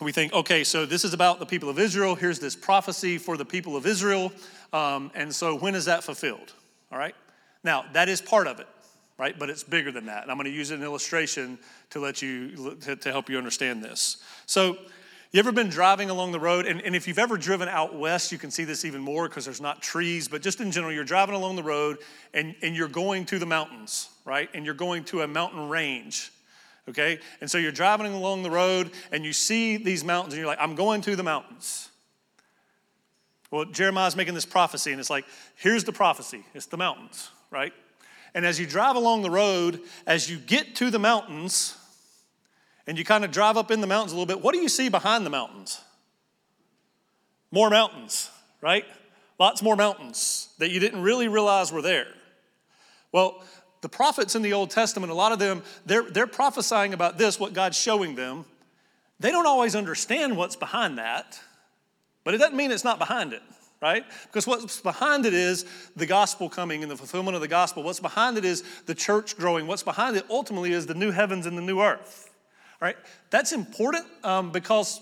we 0.00 0.10
think, 0.10 0.32
okay, 0.32 0.64
so 0.64 0.84
this 0.84 1.04
is 1.04 1.14
about 1.14 1.38
the 1.38 1.46
people 1.46 1.68
of 1.68 1.78
Israel. 1.78 2.16
Here's 2.16 2.40
this 2.40 2.56
prophecy 2.56 3.18
for 3.18 3.36
the 3.36 3.44
people 3.44 3.76
of 3.76 3.86
Israel. 3.86 4.32
Um, 4.72 5.12
and 5.14 5.32
so 5.32 5.56
when 5.56 5.76
is 5.76 5.84
that 5.84 6.02
fulfilled? 6.02 6.54
All 6.90 6.98
right? 6.98 7.14
Now, 7.62 7.84
that 7.92 8.08
is 8.08 8.20
part 8.20 8.48
of 8.48 8.58
it, 8.58 8.66
right? 9.16 9.38
But 9.38 9.48
it's 9.48 9.62
bigger 9.62 9.92
than 9.92 10.06
that. 10.06 10.22
And 10.22 10.30
I'm 10.32 10.36
going 10.38 10.46
to 10.46 10.50
use 10.50 10.72
an 10.72 10.82
illustration 10.82 11.56
to 11.90 12.00
let 12.00 12.20
you, 12.20 12.76
to, 12.80 12.96
to 12.96 13.12
help 13.12 13.30
you 13.30 13.38
understand 13.38 13.80
this. 13.80 14.16
So, 14.46 14.76
you 15.32 15.38
ever 15.38 15.52
been 15.52 15.68
driving 15.68 16.10
along 16.10 16.32
the 16.32 16.40
road? 16.40 16.66
And, 16.66 16.80
and 16.82 16.96
if 16.96 17.06
you've 17.06 17.18
ever 17.18 17.36
driven 17.36 17.68
out 17.68 17.94
west, 17.94 18.32
you 18.32 18.38
can 18.38 18.50
see 18.50 18.64
this 18.64 18.84
even 18.84 19.00
more 19.00 19.28
because 19.28 19.44
there's 19.44 19.60
not 19.60 19.80
trees, 19.80 20.26
but 20.26 20.42
just 20.42 20.60
in 20.60 20.72
general, 20.72 20.92
you're 20.92 21.04
driving 21.04 21.34
along 21.34 21.56
the 21.56 21.62
road 21.62 21.98
and, 22.34 22.54
and 22.62 22.74
you're 22.74 22.88
going 22.88 23.26
to 23.26 23.38
the 23.38 23.46
mountains, 23.46 24.08
right? 24.24 24.48
And 24.54 24.64
you're 24.64 24.74
going 24.74 25.04
to 25.04 25.22
a 25.22 25.28
mountain 25.28 25.68
range 25.68 26.32
okay? 26.90 27.18
And 27.40 27.50
so 27.50 27.58
you're 27.58 27.72
driving 27.72 28.12
along 28.12 28.42
the 28.42 28.50
road 28.50 28.90
and 29.10 29.24
you 29.24 29.32
see 29.32 29.76
these 29.76 30.04
mountains 30.04 30.34
and 30.34 30.40
you're 30.40 30.48
like, 30.48 30.60
I'm 30.60 30.74
going 30.74 31.00
to 31.02 31.16
the 31.16 31.22
mountains. 31.22 31.88
Well, 33.50 33.64
Jeremiah's 33.64 34.16
making 34.16 34.34
this 34.34 34.46
prophecy 34.46 34.90
and 34.90 35.00
it's 35.00 35.10
like, 35.10 35.24
here's 35.56 35.84
the 35.84 35.92
prophecy 35.92 36.44
it's 36.54 36.66
the 36.66 36.76
mountains, 36.76 37.30
right? 37.50 37.72
And 38.34 38.46
as 38.46 38.60
you 38.60 38.66
drive 38.66 38.96
along 38.96 39.22
the 39.22 39.30
road, 39.30 39.80
as 40.06 40.30
you 40.30 40.38
get 40.38 40.76
to 40.76 40.90
the 40.90 40.98
mountains 40.98 41.76
and 42.86 42.98
you 42.98 43.04
kind 43.04 43.24
of 43.24 43.30
drive 43.30 43.56
up 43.56 43.70
in 43.70 43.80
the 43.80 43.86
mountains 43.86 44.12
a 44.12 44.16
little 44.16 44.26
bit, 44.26 44.42
what 44.42 44.54
do 44.54 44.60
you 44.60 44.68
see 44.68 44.88
behind 44.88 45.24
the 45.24 45.30
mountains? 45.30 45.80
More 47.50 47.70
mountains, 47.70 48.30
right? 48.60 48.84
Lots 49.38 49.62
more 49.62 49.76
mountains 49.76 50.48
that 50.58 50.70
you 50.70 50.80
didn't 50.80 51.02
really 51.02 51.28
realize 51.28 51.72
were 51.72 51.82
there. 51.82 52.08
Well, 53.12 53.42
the 53.80 53.88
prophets 53.88 54.34
in 54.34 54.42
the 54.42 54.52
Old 54.52 54.70
Testament, 54.70 55.10
a 55.10 55.14
lot 55.14 55.32
of 55.32 55.38
them, 55.38 55.62
they're, 55.86 56.02
they're 56.02 56.26
prophesying 56.26 56.92
about 56.92 57.18
this, 57.18 57.40
what 57.40 57.52
God's 57.52 57.78
showing 57.78 58.14
them. 58.14 58.44
They 59.18 59.30
don't 59.30 59.46
always 59.46 59.74
understand 59.74 60.36
what's 60.36 60.56
behind 60.56 60.98
that, 60.98 61.40
but 62.24 62.34
it 62.34 62.38
doesn't 62.38 62.56
mean 62.56 62.70
it's 62.70 62.84
not 62.84 62.98
behind 62.98 63.32
it, 63.32 63.42
right? 63.80 64.04
Because 64.26 64.46
what's 64.46 64.80
behind 64.80 65.26
it 65.26 65.34
is 65.34 65.64
the 65.96 66.06
gospel 66.06 66.48
coming 66.48 66.82
and 66.82 66.90
the 66.90 66.96
fulfillment 66.96 67.34
of 67.34 67.40
the 67.40 67.48
gospel. 67.48 67.82
What's 67.82 68.00
behind 68.00 68.38
it 68.38 68.44
is 68.44 68.62
the 68.86 68.94
church 68.94 69.36
growing. 69.36 69.66
What's 69.66 69.82
behind 69.82 70.16
it 70.16 70.24
ultimately 70.30 70.72
is 70.72 70.86
the 70.86 70.94
new 70.94 71.10
heavens 71.10 71.46
and 71.46 71.56
the 71.56 71.62
new 71.62 71.80
earth, 71.80 72.29
right? 72.80 72.96
That's 73.30 73.52
important 73.52 74.06
um, 74.24 74.50
because 74.52 75.00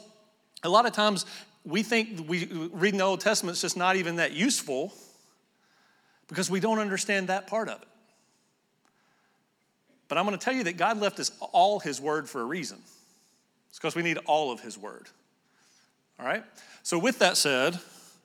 a 0.63 0.69
lot 0.69 0.87
of 0.87 0.93
times 0.93 1.27
we 1.65 1.83
think 1.83 2.29
we 2.29 2.47
reading 2.73 2.99
the 2.99 3.05
Old 3.05 3.21
Testament 3.21 3.57
is 3.57 3.63
just 3.63 3.77
not 3.77 3.97
even 3.97 4.17
that 4.17 4.33
useful 4.33 4.93
because 6.29 6.51
we 6.51 6.61
don't 6.61 6.79
understand 6.79 7.29
that 7.29 7.47
part 7.47 7.69
of 7.69 7.81
it. 7.81 7.89
But 10.09 10.17
I'm 10.17 10.25
going 10.25 10.39
to 10.39 10.43
tell 10.43 10.55
you 10.55 10.65
that 10.65 10.77
God 10.77 10.99
left 10.99 11.21
us 11.21 11.31
all 11.53 11.81
His 11.81 12.01
Word 12.01 12.29
for 12.29 12.41
a 12.41 12.45
reason. 12.45 12.79
It's 13.69 13.79
because 13.79 13.95
we 13.95 14.03
need 14.03 14.19
all 14.25 14.51
of 14.51 14.61
His 14.61 14.79
Word. 14.79 15.09
All 16.19 16.27
right? 16.27 16.45
So, 16.83 16.99
with 16.99 17.19
that 17.19 17.37
said, 17.37 17.79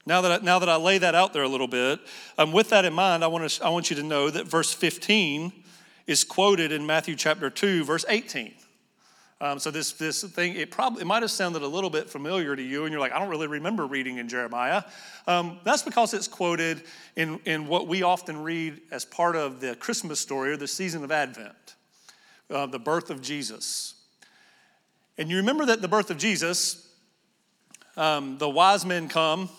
now 0.06 0.22
that 0.22 0.42
I, 0.42 0.44
now 0.44 0.60
that 0.60 0.70
I 0.70 0.78
lay 0.78 0.98
that 0.98 1.16
out 1.16 1.34
there 1.34 1.44
a 1.44 1.48
little 1.48 1.68
bit, 1.68 2.00
um, 2.38 2.52
with 2.54 2.70
that 2.70 2.86
in 2.86 2.94
mind, 2.94 3.24
I 3.24 3.28
want, 3.28 3.50
to, 3.50 3.66
I 3.66 3.70
want 3.70 3.90
you 3.90 3.96
to 3.98 4.04
know 4.04 4.30
that 4.30 4.48
verse 4.48 4.74
15 4.74 5.52
is 6.08 6.24
quoted 6.24 6.72
in 6.72 6.86
Matthew 6.86 7.16
chapter 7.16 7.50
2, 7.50 7.84
verse 7.84 8.06
18. 8.08 8.54
Um, 9.42 9.60
so 9.60 9.72
this 9.72 9.92
this 9.94 10.24
thing 10.24 10.56
it 10.56 10.72
probably 10.72 11.02
it 11.02 11.06
might 11.06 11.22
have 11.22 11.32
sounded 11.32 11.64
a 11.64 11.68
little 11.68 11.90
bit 11.90 12.10
familiar 12.10 12.56
to 12.56 12.62
you, 12.62 12.86
and 12.86 12.92
you're 12.92 13.02
like, 13.02 13.12
I 13.12 13.20
don't 13.20 13.30
really 13.30 13.48
remember 13.48 13.86
reading 13.86 14.18
in 14.18 14.30
Jeremiah. 14.30 14.84
Um, 15.28 15.60
that's 15.64 15.82
because 15.82 16.14
it's 16.14 16.28
quoted 16.28 16.84
in 17.16 17.40
in 17.46 17.68
what 17.68 17.88
we 17.88 18.04
often 18.04 18.42
read 18.44 18.80
as 18.92 19.06
part 19.06 19.36
of 19.36 19.60
the 19.60 19.76
Christmas 19.76 20.20
story 20.20 20.52
or 20.52 20.58
the 20.58 20.68
season 20.68 21.04
of 21.04 21.12
Advent, 21.12 21.76
uh, 22.50 22.68
the 22.68 22.80
birth 22.80 23.10
of 23.10 23.22
Jesus. 23.22 23.96
And 25.18 25.30
you 25.30 25.38
remember 25.38 25.66
that 25.66 25.82
the 25.82 25.88
birth 25.88 26.10
of 26.10 26.18
Jesus, 26.18 26.88
um, 27.98 28.38
the 28.38 28.50
wise 28.50 28.86
men 28.86 29.08
come. 29.08 29.50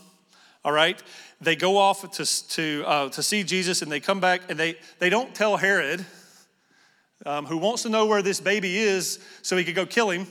All 0.64 0.72
right, 0.72 1.00
they 1.42 1.56
go 1.56 1.76
off 1.76 2.10
to 2.12 2.48
to 2.54 2.84
uh, 2.86 3.08
to 3.10 3.22
see 3.22 3.42
Jesus, 3.42 3.82
and 3.82 3.92
they 3.92 4.00
come 4.00 4.20
back, 4.20 4.42
and 4.48 4.58
they 4.58 4.76
they 4.98 5.10
don't 5.10 5.34
tell 5.34 5.58
Herod 5.58 6.06
um, 7.26 7.46
who 7.46 7.56
wants 7.56 7.82
to 7.82 7.88
know 7.88 8.06
where 8.06 8.22
this 8.22 8.40
baby 8.40 8.78
is 8.78 9.18
so 9.42 9.56
he 9.56 9.64
could 9.64 9.74
go 9.74 9.86
kill 9.86 10.10
him. 10.10 10.26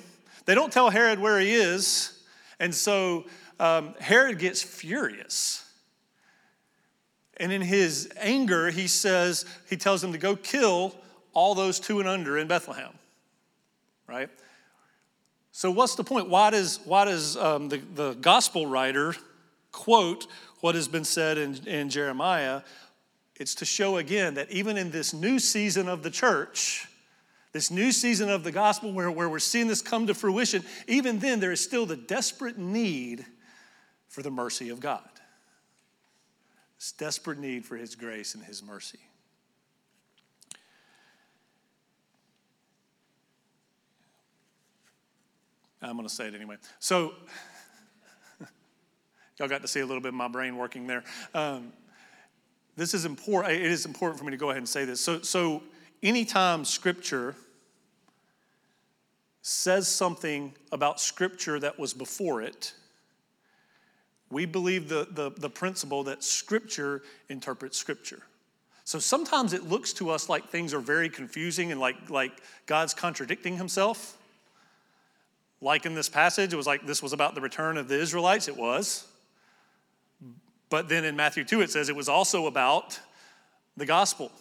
They 0.45 0.55
don't 0.55 0.71
tell 0.71 0.89
Herod 0.89 1.19
where 1.19 1.39
he 1.39 1.53
is. 1.53 2.23
And 2.59 2.73
so 2.73 3.25
um, 3.59 3.95
Herod 3.99 4.39
gets 4.39 4.61
furious. 4.61 5.59
And 7.37 7.51
in 7.51 7.61
his 7.61 8.11
anger, 8.17 8.69
he 8.69 8.87
says, 8.87 9.45
he 9.69 9.75
tells 9.75 10.03
him 10.03 10.11
to 10.11 10.17
go 10.17 10.35
kill 10.35 10.95
all 11.33 11.55
those 11.55 11.79
two 11.79 11.99
and 11.99 12.07
under 12.07 12.37
in 12.37 12.47
Bethlehem. 12.47 12.91
Right? 14.07 14.29
So, 15.51 15.71
what's 15.71 15.95
the 15.95 16.03
point? 16.03 16.29
Why 16.29 16.49
does, 16.49 16.79
why 16.83 17.05
does 17.05 17.37
um, 17.37 17.69
the, 17.69 17.77
the 17.77 18.13
gospel 18.13 18.65
writer 18.65 19.15
quote 19.71 20.27
what 20.61 20.75
has 20.75 20.87
been 20.87 21.05
said 21.05 21.37
in, 21.37 21.55
in 21.67 21.89
Jeremiah? 21.89 22.61
It's 23.39 23.55
to 23.55 23.65
show 23.65 23.97
again 23.97 24.35
that 24.35 24.51
even 24.51 24.77
in 24.77 24.91
this 24.91 25.13
new 25.13 25.39
season 25.39 25.89
of 25.89 26.03
the 26.03 26.11
church, 26.11 26.87
this 27.51 27.71
new 27.71 27.91
season 27.91 28.29
of 28.29 28.43
the 28.43 28.51
gospel 28.51 28.93
where, 28.93 29.09
where 29.09 29.29
we're 29.29 29.39
seeing 29.39 29.67
this 29.67 29.81
come 29.81 30.07
to 30.07 30.13
fruition, 30.13 30.63
even 30.87 31.19
then 31.19 31.39
there 31.39 31.51
is 31.51 31.61
still 31.61 31.85
the 31.85 31.95
desperate 31.95 32.57
need 32.57 33.25
for 34.07 34.21
the 34.21 34.31
mercy 34.31 34.69
of 34.69 34.79
God. 34.79 35.09
This 36.77 36.91
desperate 36.91 37.39
need 37.39 37.65
for 37.65 37.75
His 37.75 37.95
grace 37.95 38.35
and 38.35 38.43
His 38.43 38.63
mercy. 38.63 38.99
I'm 45.81 45.97
going 45.97 46.07
to 46.07 46.13
say 46.13 46.27
it 46.27 46.35
anyway. 46.35 46.55
So, 46.79 47.13
y'all 49.37 49.49
got 49.49 49.61
to 49.63 49.67
see 49.67 49.81
a 49.81 49.85
little 49.85 50.01
bit 50.01 50.09
of 50.09 50.13
my 50.13 50.29
brain 50.29 50.55
working 50.55 50.87
there. 50.87 51.03
Um, 51.33 51.73
this 52.75 52.93
is 52.93 53.05
important. 53.05 53.53
It 53.53 53.71
is 53.71 53.85
important 53.85 54.19
for 54.19 54.25
me 54.25 54.31
to 54.31 54.37
go 54.37 54.49
ahead 54.49 54.57
and 54.57 54.69
say 54.69 54.85
this. 54.85 54.99
So, 54.99 55.21
so 55.21 55.61
anytime 56.01 56.65
Scripture 56.65 57.35
says 59.41 59.87
something 59.87 60.53
about 60.71 60.99
Scripture 60.99 61.59
that 61.59 61.77
was 61.77 61.93
before 61.93 62.41
it, 62.41 62.73
we 64.29 64.45
believe 64.45 64.89
the, 64.89 65.07
the, 65.11 65.29
the 65.29 65.49
principle 65.49 66.03
that 66.05 66.23
Scripture 66.23 67.03
interprets 67.29 67.77
Scripture. 67.77 68.23
So 68.85 68.99
sometimes 68.99 69.53
it 69.53 69.69
looks 69.69 69.93
to 69.93 70.09
us 70.09 70.27
like 70.27 70.49
things 70.49 70.73
are 70.73 70.79
very 70.79 71.09
confusing 71.09 71.71
and 71.71 71.79
like, 71.79 72.09
like 72.09 72.31
God's 72.65 72.93
contradicting 72.93 73.55
himself. 73.57 74.17
Like 75.61 75.85
in 75.85 75.93
this 75.93 76.09
passage, 76.09 76.51
it 76.51 76.57
was 76.57 76.67
like 76.67 76.85
this 76.85 77.01
was 77.01 77.13
about 77.13 77.35
the 77.35 77.41
return 77.41 77.77
of 77.77 77.87
the 77.87 77.97
Israelites. 77.99 78.49
It 78.49 78.57
was. 78.57 79.07
But 80.73 80.89
then 80.89 81.05
in 81.05 81.15
Matthew 81.15 81.43
2, 81.43 81.61
it 81.61 81.69
says 81.69 81.87
it 81.87 81.95
was 81.95 82.09
also 82.09 82.47
about 82.47 82.99
the 83.77 83.85
gospel. 83.85 84.31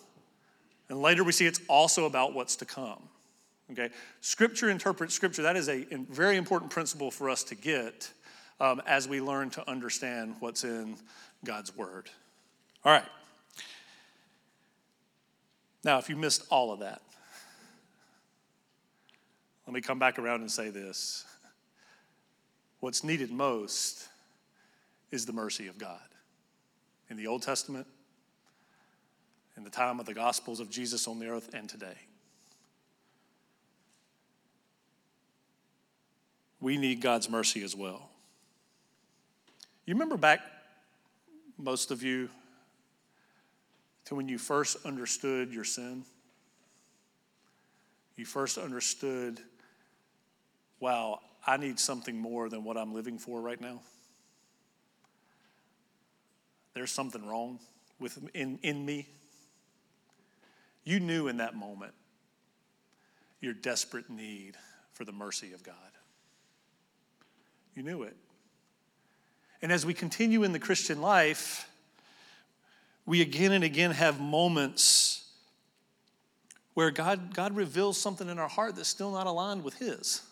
And 0.88 1.02
later 1.02 1.24
we 1.24 1.32
see 1.32 1.44
it's 1.44 1.60
also 1.68 2.06
about 2.06 2.32
what's 2.32 2.56
to 2.56 2.64
come. 2.64 3.02
Okay? 3.70 3.90
Scripture 4.22 4.70
interprets 4.70 5.12
Scripture. 5.12 5.42
That 5.42 5.58
is 5.58 5.68
a 5.68 5.84
very 6.08 6.38
important 6.38 6.70
principle 6.70 7.10
for 7.10 7.28
us 7.28 7.44
to 7.44 7.54
get 7.54 8.10
um, 8.60 8.80
as 8.86 9.06
we 9.06 9.20
learn 9.20 9.50
to 9.50 9.70
understand 9.70 10.36
what's 10.40 10.64
in 10.64 10.96
God's 11.44 11.76
Word. 11.76 12.08
All 12.82 12.92
right. 12.94 13.04
Now, 15.84 15.98
if 15.98 16.08
you 16.08 16.16
missed 16.16 16.46
all 16.48 16.72
of 16.72 16.78
that, 16.78 17.02
let 19.66 19.74
me 19.74 19.82
come 19.82 19.98
back 19.98 20.18
around 20.18 20.40
and 20.40 20.50
say 20.50 20.70
this. 20.70 21.26
What's 22.80 23.04
needed 23.04 23.30
most 23.30 24.08
is 25.10 25.26
the 25.26 25.34
mercy 25.34 25.66
of 25.66 25.76
God 25.76 26.00
in 27.12 27.18
the 27.18 27.26
Old 27.26 27.42
Testament, 27.42 27.86
in 29.58 29.64
the 29.64 29.70
time 29.70 30.00
of 30.00 30.06
the 30.06 30.14
Gospels 30.14 30.60
of 30.60 30.70
Jesus 30.70 31.06
on 31.06 31.18
the 31.18 31.28
earth, 31.28 31.50
and 31.52 31.68
today. 31.68 31.98
We 36.58 36.78
need 36.78 37.02
God's 37.02 37.28
mercy 37.28 37.62
as 37.62 37.76
well. 37.76 38.08
You 39.84 39.92
remember 39.92 40.16
back, 40.16 40.40
most 41.58 41.90
of 41.90 42.02
you, 42.02 42.30
to 44.06 44.14
when 44.14 44.26
you 44.26 44.38
first 44.38 44.78
understood 44.86 45.52
your 45.52 45.64
sin? 45.64 46.04
you 48.16 48.24
first 48.24 48.56
understood, 48.56 49.40
wow, 50.78 51.18
I 51.46 51.56
need 51.56 51.80
something 51.80 52.16
more 52.16 52.48
than 52.48 52.62
what 52.62 52.76
I'm 52.76 52.94
living 52.94 53.18
for 53.18 53.40
right 53.40 53.60
now? 53.60 53.80
There's 56.74 56.90
something 56.90 57.26
wrong 57.26 57.58
with 57.98 58.18
in, 58.34 58.58
in 58.62 58.84
me. 58.84 59.06
You 60.84 61.00
knew 61.00 61.28
in 61.28 61.36
that 61.36 61.54
moment 61.54 61.92
your 63.40 63.54
desperate 63.54 64.08
need 64.10 64.56
for 64.92 65.04
the 65.04 65.12
mercy 65.12 65.52
of 65.52 65.62
God. 65.62 65.74
You 67.74 67.82
knew 67.82 68.02
it. 68.02 68.16
And 69.62 69.70
as 69.70 69.86
we 69.86 69.94
continue 69.94 70.42
in 70.42 70.52
the 70.52 70.58
Christian 70.58 71.00
life, 71.00 71.68
we 73.06 73.20
again 73.20 73.52
and 73.52 73.64
again 73.64 73.92
have 73.92 74.20
moments 74.20 75.30
where 76.74 76.90
God, 76.90 77.34
God 77.34 77.54
reveals 77.54 77.98
something 77.98 78.28
in 78.28 78.38
our 78.38 78.48
heart 78.48 78.76
that's 78.76 78.88
still 78.88 79.12
not 79.12 79.26
aligned 79.26 79.62
with 79.62 79.74
His, 79.74 80.22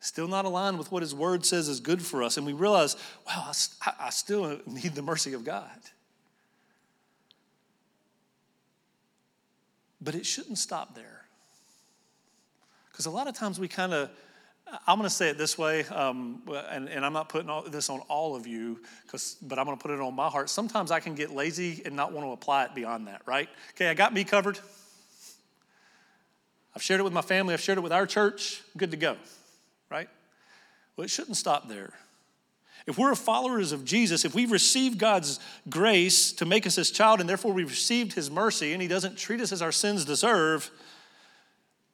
still 0.00 0.28
not 0.28 0.44
aligned 0.44 0.78
with 0.78 0.92
what 0.92 1.02
His 1.02 1.14
Word 1.14 1.44
says 1.44 1.68
is 1.68 1.80
good 1.80 2.02
for 2.02 2.22
us. 2.22 2.36
And 2.36 2.46
we 2.46 2.52
realize, 2.52 2.96
wow, 3.26 3.50
I, 3.84 3.92
I 4.00 4.10
still 4.10 4.60
need 4.66 4.94
the 4.94 5.02
mercy 5.02 5.32
of 5.32 5.44
God. 5.44 5.70
But 10.00 10.14
it 10.14 10.26
shouldn't 10.26 10.58
stop 10.58 10.94
there. 10.94 11.22
Because 12.90 13.06
a 13.06 13.10
lot 13.10 13.26
of 13.28 13.34
times 13.34 13.58
we 13.58 13.68
kind 13.68 13.92
of, 13.92 14.10
I'm 14.86 14.98
going 14.98 15.08
to 15.08 15.14
say 15.14 15.28
it 15.28 15.38
this 15.38 15.58
way, 15.58 15.84
um, 15.84 16.42
and, 16.70 16.88
and, 16.88 17.04
I'm 17.04 17.12
not 17.12 17.28
putting 17.28 17.50
all, 17.50 17.62
this 17.62 17.90
on 17.90 18.00
all 18.08 18.34
of 18.34 18.46
you, 18.46 18.80
but 19.42 19.58
I'm 19.58 19.64
going 19.64 19.76
to 19.76 19.82
put 19.82 19.90
it 19.92 20.00
on 20.00 20.14
my 20.14 20.28
heart. 20.28 20.50
Sometimes 20.50 20.90
I 20.90 20.98
can 20.98 21.14
get 21.14 21.30
lazy 21.30 21.82
and 21.84 21.94
not 21.94 22.12
want 22.12 22.26
to 22.26 22.32
apply 22.32 22.64
it 22.64 22.74
beyond 22.74 23.06
that, 23.06 23.22
right? 23.26 23.48
Okay, 23.74 23.88
I 23.88 23.94
got 23.94 24.12
me 24.12 24.24
covered. 24.24 24.58
I've 26.74 26.82
shared 26.82 27.00
it 27.00 27.04
with 27.04 27.12
my 27.12 27.22
family, 27.22 27.54
I've 27.54 27.60
shared 27.60 27.78
it 27.78 27.82
with 27.82 27.92
our 27.92 28.06
church, 28.06 28.62
good 28.76 28.90
to 28.90 28.96
go, 28.96 29.16
right? 29.90 30.08
Well, 30.96 31.04
it 31.04 31.10
shouldn't 31.10 31.36
stop 31.36 31.68
there. 31.68 31.92
If 32.86 32.98
we're 32.98 33.14
followers 33.14 33.72
of 33.72 33.84
Jesus, 33.84 34.24
if 34.24 34.34
we've 34.34 34.52
received 34.52 34.98
God's 34.98 35.40
grace 35.68 36.32
to 36.34 36.44
make 36.44 36.66
us 36.66 36.76
his 36.76 36.90
child, 36.90 37.20
and 37.20 37.28
therefore 37.28 37.52
we've 37.52 37.70
received 37.70 38.12
his 38.12 38.30
mercy, 38.30 38.72
and 38.72 38.80
he 38.80 38.88
doesn't 38.88 39.16
treat 39.16 39.40
us 39.40 39.50
as 39.50 39.60
our 39.60 39.72
sins 39.72 40.04
deserve, 40.04 40.70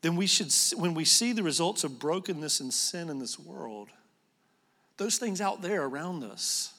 then 0.03 0.17
we 0.17 0.27
should, 0.27 0.53
when 0.79 0.95
we 0.95 1.05
see 1.05 1.33
the 1.33 1.43
results 1.43 1.85
of 1.85 1.99
brokenness 1.99 2.61
and 2.61 2.75
sin 2.75 3.09
in 3.09 3.19
this 3.19 3.39
world, 3.39 3.89
those 4.99 5.17
things 5.17 5.41
out 5.41 5.63
there 5.63 5.85
around 5.85 6.25
us, 6.25 6.75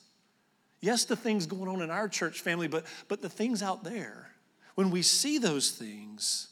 yes, 0.80 1.06
the 1.06 1.16
things 1.16 1.46
going 1.48 1.68
on 1.68 1.82
in 1.82 1.90
our 1.90 2.08
church 2.08 2.42
family, 2.42 2.68
but, 2.68 2.86
but 3.08 3.22
the 3.22 3.30
things 3.30 3.64
out 3.64 3.84
there, 3.84 4.30
when 4.76 4.92
we 4.92 5.02
see 5.02 5.40
those 5.40 5.72
things, 5.72 6.50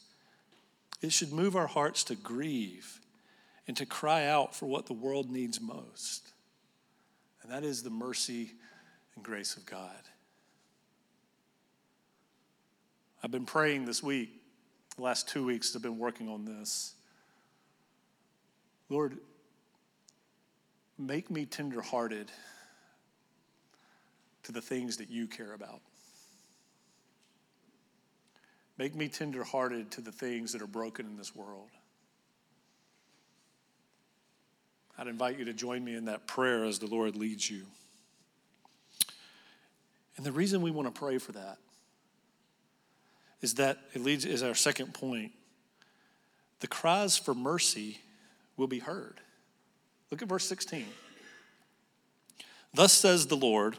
it 1.00 1.12
should 1.12 1.32
move 1.32 1.54
our 1.54 1.66
hearts 1.66 2.02
to 2.04 2.14
grieve 2.14 3.01
and 3.72 3.76
to 3.78 3.86
cry 3.86 4.26
out 4.26 4.54
for 4.54 4.66
what 4.66 4.84
the 4.84 4.92
world 4.92 5.30
needs 5.30 5.58
most. 5.58 6.28
And 7.42 7.50
that 7.50 7.64
is 7.64 7.82
the 7.82 7.88
mercy 7.88 8.52
and 9.14 9.24
grace 9.24 9.56
of 9.56 9.64
God. 9.64 9.96
I've 13.24 13.30
been 13.30 13.46
praying 13.46 13.86
this 13.86 14.02
week 14.02 14.28
the 14.96 15.02
last 15.02 15.26
two 15.26 15.46
weeks 15.46 15.74
I've 15.74 15.80
been 15.80 15.96
working 15.96 16.28
on 16.28 16.44
this. 16.44 16.92
Lord, 18.90 19.16
make 20.98 21.30
me 21.30 21.46
tenderhearted 21.46 22.30
to 24.42 24.52
the 24.52 24.60
things 24.60 24.98
that 24.98 25.08
you 25.08 25.26
care 25.26 25.54
about. 25.54 25.80
Make 28.76 28.94
me 28.94 29.08
tenderhearted 29.08 29.90
to 29.92 30.02
the 30.02 30.12
things 30.12 30.52
that 30.52 30.60
are 30.60 30.66
broken 30.66 31.06
in 31.06 31.16
this 31.16 31.34
world. 31.34 31.70
I'd 34.98 35.06
invite 35.06 35.38
you 35.38 35.44
to 35.46 35.52
join 35.52 35.84
me 35.84 35.94
in 35.94 36.04
that 36.06 36.26
prayer 36.26 36.64
as 36.64 36.78
the 36.78 36.86
Lord 36.86 37.16
leads 37.16 37.50
you. 37.50 37.64
And 40.16 40.26
the 40.26 40.32
reason 40.32 40.62
we 40.62 40.70
want 40.70 40.92
to 40.92 40.98
pray 40.98 41.18
for 41.18 41.32
that 41.32 41.58
is 43.40 43.54
that 43.54 43.78
it 43.94 44.02
leads 44.02 44.24
is 44.24 44.42
our 44.42 44.54
second 44.54 44.94
point. 44.94 45.32
The 46.60 46.66
cries 46.68 47.16
for 47.16 47.34
mercy 47.34 47.98
will 48.56 48.68
be 48.68 48.78
heard. 48.78 49.20
Look 50.10 50.22
at 50.22 50.28
verse 50.28 50.46
16. 50.46 50.86
Thus 52.74 52.92
says 52.92 53.26
the 53.26 53.36
Lord, 53.36 53.76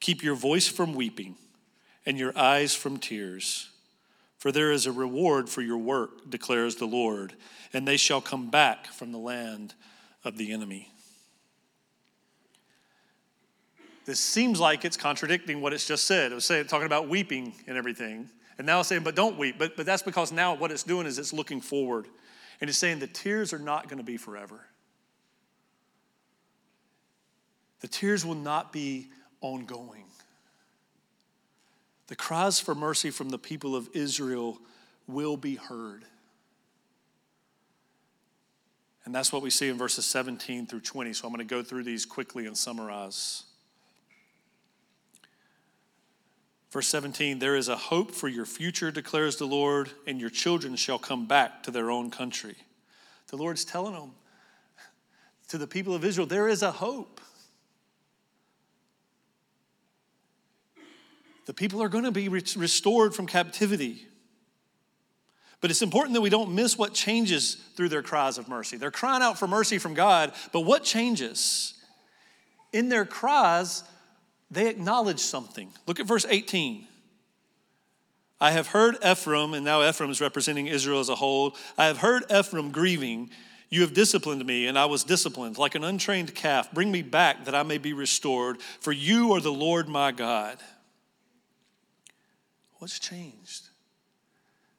keep 0.00 0.22
your 0.22 0.34
voice 0.34 0.68
from 0.68 0.94
weeping 0.94 1.36
and 2.04 2.18
your 2.18 2.36
eyes 2.38 2.74
from 2.74 2.98
tears. 2.98 3.70
For 4.38 4.52
there 4.52 4.70
is 4.70 4.86
a 4.86 4.92
reward 4.92 5.48
for 5.48 5.62
your 5.62 5.78
work, 5.78 6.30
declares 6.30 6.76
the 6.76 6.86
Lord, 6.86 7.34
and 7.72 7.88
they 7.88 7.96
shall 7.96 8.20
come 8.20 8.50
back 8.50 8.86
from 8.86 9.10
the 9.10 9.18
land 9.18 9.74
of 10.26 10.36
the 10.36 10.52
enemy. 10.52 10.92
This 14.04 14.20
seems 14.20 14.60
like 14.60 14.84
it's 14.84 14.96
contradicting 14.96 15.60
what 15.60 15.72
it's 15.72 15.86
just 15.86 16.06
said. 16.06 16.30
It 16.30 16.34
was 16.34 16.44
saying, 16.44 16.66
talking 16.66 16.86
about 16.86 17.08
weeping 17.08 17.54
and 17.66 17.76
everything. 17.76 18.28
And 18.58 18.66
now 18.66 18.80
it's 18.80 18.88
saying, 18.88 19.02
but 19.02 19.16
don't 19.16 19.36
weep. 19.36 19.58
But, 19.58 19.76
but 19.76 19.84
that's 19.84 20.02
because 20.02 20.32
now 20.32 20.54
what 20.54 20.70
it's 20.70 20.84
doing 20.84 21.06
is 21.06 21.18
it's 21.18 21.32
looking 21.32 21.60
forward. 21.60 22.06
And 22.60 22.70
it's 22.70 22.78
saying 22.78 23.00
the 23.00 23.06
tears 23.06 23.52
are 23.52 23.58
not 23.58 23.88
going 23.88 23.98
to 23.98 24.04
be 24.04 24.16
forever. 24.16 24.60
The 27.80 27.88
tears 27.88 28.24
will 28.24 28.36
not 28.36 28.72
be 28.72 29.08
ongoing. 29.40 30.04
The 32.06 32.16
cries 32.16 32.60
for 32.60 32.74
mercy 32.74 33.10
from 33.10 33.30
the 33.30 33.38
people 33.38 33.74
of 33.74 33.88
Israel 33.92 34.58
will 35.06 35.36
be 35.36 35.56
heard. 35.56 36.04
And 39.06 39.14
that's 39.14 39.32
what 39.32 39.40
we 39.40 39.50
see 39.50 39.68
in 39.68 39.78
verses 39.78 40.04
17 40.04 40.66
through 40.66 40.80
20. 40.80 41.12
So 41.12 41.26
I'm 41.26 41.32
going 41.32 41.46
to 41.46 41.54
go 41.54 41.62
through 41.62 41.84
these 41.84 42.04
quickly 42.04 42.46
and 42.46 42.56
summarize. 42.56 43.44
Verse 46.72 46.88
17, 46.88 47.38
there 47.38 47.54
is 47.54 47.68
a 47.68 47.76
hope 47.76 48.10
for 48.10 48.26
your 48.26 48.44
future, 48.44 48.90
declares 48.90 49.36
the 49.36 49.46
Lord, 49.46 49.90
and 50.08 50.20
your 50.20 50.28
children 50.28 50.74
shall 50.74 50.98
come 50.98 51.26
back 51.26 51.62
to 51.62 51.70
their 51.70 51.90
own 51.90 52.10
country. 52.10 52.56
The 53.28 53.36
Lord's 53.36 53.64
telling 53.64 53.94
them, 53.94 54.10
to 55.48 55.56
the 55.56 55.68
people 55.68 55.94
of 55.94 56.04
Israel, 56.04 56.26
there 56.26 56.48
is 56.48 56.62
a 56.62 56.72
hope. 56.72 57.20
The 61.46 61.54
people 61.54 61.80
are 61.80 61.88
going 61.88 62.04
to 62.04 62.10
be 62.10 62.28
restored 62.28 63.14
from 63.14 63.28
captivity. 63.28 64.08
But 65.60 65.70
it's 65.70 65.82
important 65.82 66.14
that 66.14 66.20
we 66.20 66.30
don't 66.30 66.54
miss 66.54 66.76
what 66.76 66.92
changes 66.92 67.56
through 67.76 67.88
their 67.88 68.02
cries 68.02 68.38
of 68.38 68.48
mercy. 68.48 68.76
They're 68.76 68.90
crying 68.90 69.22
out 69.22 69.38
for 69.38 69.48
mercy 69.48 69.78
from 69.78 69.94
God, 69.94 70.32
but 70.52 70.60
what 70.60 70.84
changes? 70.84 71.74
In 72.72 72.88
their 72.88 73.04
cries, 73.04 73.82
they 74.50 74.68
acknowledge 74.68 75.20
something. 75.20 75.70
Look 75.86 75.98
at 75.98 76.06
verse 76.06 76.26
18. 76.28 76.86
I 78.38 78.50
have 78.50 78.68
heard 78.68 78.96
Ephraim, 79.04 79.54
and 79.54 79.64
now 79.64 79.88
Ephraim 79.88 80.10
is 80.10 80.20
representing 80.20 80.66
Israel 80.66 81.00
as 81.00 81.08
a 81.08 81.14
whole. 81.14 81.56
I 81.78 81.86
have 81.86 81.98
heard 81.98 82.24
Ephraim 82.30 82.70
grieving. 82.70 83.30
You 83.70 83.80
have 83.80 83.94
disciplined 83.94 84.44
me, 84.44 84.66
and 84.66 84.78
I 84.78 84.84
was 84.84 85.04
disciplined 85.04 85.56
like 85.56 85.74
an 85.74 85.84
untrained 85.84 86.34
calf. 86.34 86.70
Bring 86.70 86.92
me 86.92 87.00
back 87.00 87.46
that 87.46 87.54
I 87.54 87.62
may 87.62 87.78
be 87.78 87.94
restored, 87.94 88.60
for 88.80 88.92
you 88.92 89.32
are 89.32 89.40
the 89.40 89.52
Lord 89.52 89.88
my 89.88 90.12
God. 90.12 90.58
What's 92.74 92.98
changed? 92.98 93.65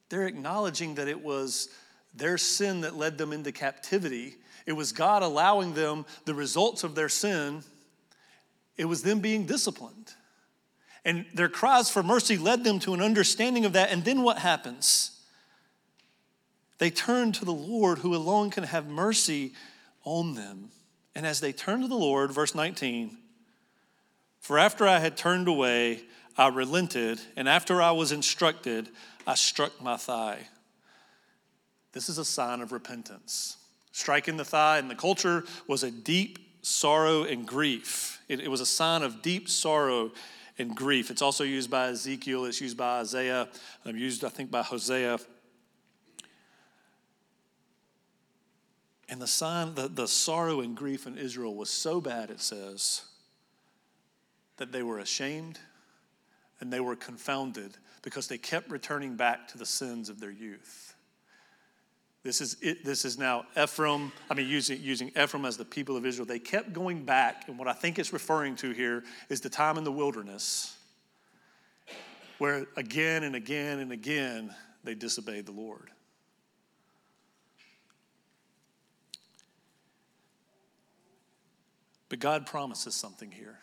They're 0.09 0.27
acknowledging 0.27 0.95
that 0.95 1.07
it 1.07 1.23
was 1.23 1.69
their 2.15 2.37
sin 2.37 2.81
that 2.81 2.95
led 2.95 3.17
them 3.17 3.33
into 3.33 3.51
captivity. 3.51 4.35
It 4.65 4.73
was 4.73 4.91
God 4.91 5.23
allowing 5.23 5.73
them 5.73 6.05
the 6.25 6.33
results 6.33 6.83
of 6.83 6.95
their 6.95 7.09
sin 7.09 7.63
it 8.77 8.85
was 8.85 9.01
them 9.01 9.19
being 9.19 9.45
disciplined. 9.45 10.13
And 11.03 11.25
their 11.33 11.49
cries 11.49 11.89
for 11.89 12.03
mercy 12.03 12.37
led 12.37 12.63
them 12.63 12.79
to 12.79 12.93
an 12.93 13.01
understanding 13.01 13.65
of 13.65 13.73
that. 13.73 13.91
And 13.91 14.05
then 14.05 14.23
what 14.23 14.37
happens? 14.39 15.11
They 16.77 16.91
turn 16.91 17.31
to 17.33 17.45
the 17.45 17.53
Lord 17.53 17.99
who 17.99 18.15
alone 18.15 18.51
can 18.51 18.63
have 18.63 18.87
mercy 18.87 19.53
on 20.03 20.35
them. 20.35 20.69
And 21.15 21.25
as 21.25 21.39
they 21.39 21.51
turn 21.51 21.81
to 21.81 21.87
the 21.87 21.95
Lord, 21.95 22.31
verse 22.31 22.53
19, 22.53 23.17
for 24.39 24.59
after 24.59 24.87
I 24.87 24.99
had 24.99 25.17
turned 25.17 25.47
away, 25.47 26.01
I 26.37 26.49
relented, 26.49 27.19
and 27.35 27.49
after 27.49 27.81
I 27.81 27.91
was 27.91 28.11
instructed, 28.11 28.89
I 29.27 29.35
struck 29.35 29.81
my 29.81 29.97
thigh. 29.97 30.47
This 31.91 32.07
is 32.07 32.17
a 32.17 32.25
sign 32.25 32.61
of 32.61 32.71
repentance. 32.71 33.57
Striking 33.91 34.37
the 34.37 34.45
thigh 34.45 34.79
in 34.79 34.87
the 34.87 34.95
culture 34.95 35.43
was 35.67 35.83
a 35.83 35.91
deep 35.91 36.39
sorrow 36.61 37.23
and 37.23 37.45
grief. 37.45 38.21
It, 38.29 38.39
it 38.39 38.47
was 38.47 38.61
a 38.61 38.65
sign 38.65 39.03
of 39.03 39.21
deep 39.21 39.49
sorrow 39.49 40.11
and 40.57 40.73
grief. 40.73 41.11
It's 41.11 41.21
also 41.21 41.43
used 41.43 41.69
by 41.69 41.89
Ezekiel, 41.89 42.45
it's 42.45 42.61
used 42.61 42.77
by 42.77 42.99
Isaiah, 42.99 43.49
used, 43.85 44.23
I 44.23 44.29
think, 44.29 44.49
by 44.49 44.63
Hosea. 44.63 45.19
And 49.09 49.21
the 49.21 49.27
sign, 49.27 49.75
the, 49.75 49.89
the 49.89 50.07
sorrow 50.07 50.61
and 50.61 50.75
grief 50.75 51.05
in 51.05 51.17
Israel 51.17 51.53
was 51.53 51.69
so 51.69 51.99
bad, 51.99 52.29
it 52.29 52.41
says, 52.41 53.01
that 54.55 54.71
they 54.71 54.83
were 54.83 54.99
ashamed 54.99 55.59
and 56.59 56.71
they 56.71 56.79
were 56.79 56.95
confounded 56.95 57.77
because 58.01 58.27
they 58.27 58.37
kept 58.37 58.69
returning 58.69 59.15
back 59.15 59.47
to 59.49 59.57
the 59.57 59.65
sins 59.65 60.09
of 60.09 60.19
their 60.19 60.31
youth. 60.31 60.95
This 62.23 62.41
is, 62.41 62.57
it, 62.61 62.83
this 62.83 63.05
is 63.05 63.17
now 63.17 63.45
Ephraim, 63.61 64.11
I 64.29 64.33
mean, 64.33 64.47
using, 64.47 64.81
using 64.81 65.09
Ephraim 65.09 65.45
as 65.45 65.55
the 65.55 65.65
people 65.65 65.95
of 65.95 66.05
Israel. 66.05 66.25
They 66.25 66.39
kept 66.39 66.73
going 66.73 67.05
back, 67.05 67.47
and 67.47 67.57
what 67.57 67.67
I 67.67 67.73
think 67.73 67.99
it's 67.99 68.11
referring 68.11 68.55
to 68.57 68.71
here 68.71 69.03
is 69.29 69.39
the 69.39 69.49
time 69.49 69.77
in 69.77 69.83
the 69.83 69.91
wilderness 69.91 70.75
where 72.37 72.67
again 72.75 73.23
and 73.23 73.35
again 73.35 73.79
and 73.79 73.91
again 73.91 74.53
they 74.83 74.95
disobeyed 74.95 75.45
the 75.45 75.51
Lord. 75.51 75.89
But 82.09 82.19
God 82.19 82.45
promises 82.45 82.95
something 82.95 83.31
here. 83.31 83.59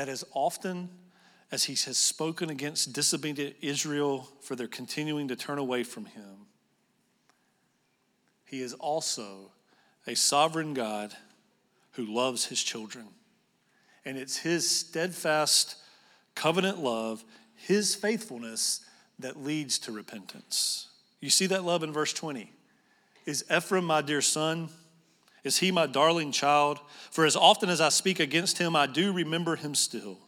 That 0.00 0.08
as 0.08 0.24
often 0.32 0.88
as 1.52 1.64
he 1.64 1.74
has 1.74 1.98
spoken 1.98 2.48
against 2.48 2.94
disobedient 2.94 3.56
Israel 3.60 4.26
for 4.40 4.56
their 4.56 4.66
continuing 4.66 5.28
to 5.28 5.36
turn 5.36 5.58
away 5.58 5.82
from 5.82 6.06
him, 6.06 6.46
he 8.46 8.62
is 8.62 8.72
also 8.72 9.52
a 10.06 10.16
sovereign 10.16 10.72
God 10.72 11.14
who 11.92 12.06
loves 12.06 12.46
his 12.46 12.62
children. 12.62 13.08
And 14.06 14.16
it's 14.16 14.38
his 14.38 14.74
steadfast 14.74 15.76
covenant 16.34 16.78
love, 16.78 17.22
his 17.54 17.94
faithfulness 17.94 18.80
that 19.18 19.36
leads 19.36 19.78
to 19.80 19.92
repentance. 19.92 20.88
You 21.20 21.28
see 21.28 21.44
that 21.48 21.62
love 21.62 21.82
in 21.82 21.92
verse 21.92 22.14
20. 22.14 22.50
Is 23.26 23.44
Ephraim 23.54 23.84
my 23.84 24.00
dear 24.00 24.22
son? 24.22 24.70
Is 25.42 25.58
he 25.58 25.70
my 25.70 25.86
darling 25.86 26.32
child? 26.32 26.80
For 27.10 27.24
as 27.24 27.36
often 27.36 27.68
as 27.70 27.80
I 27.80 27.88
speak 27.88 28.20
against 28.20 28.58
him, 28.58 28.76
I 28.76 28.86
do 28.86 29.12
remember 29.12 29.56
him 29.56 29.74
still. 29.74 30.18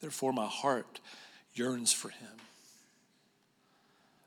Therefore, 0.00 0.32
my 0.32 0.46
heart 0.46 1.00
yearns 1.54 1.92
for 1.92 2.10
him. 2.10 2.28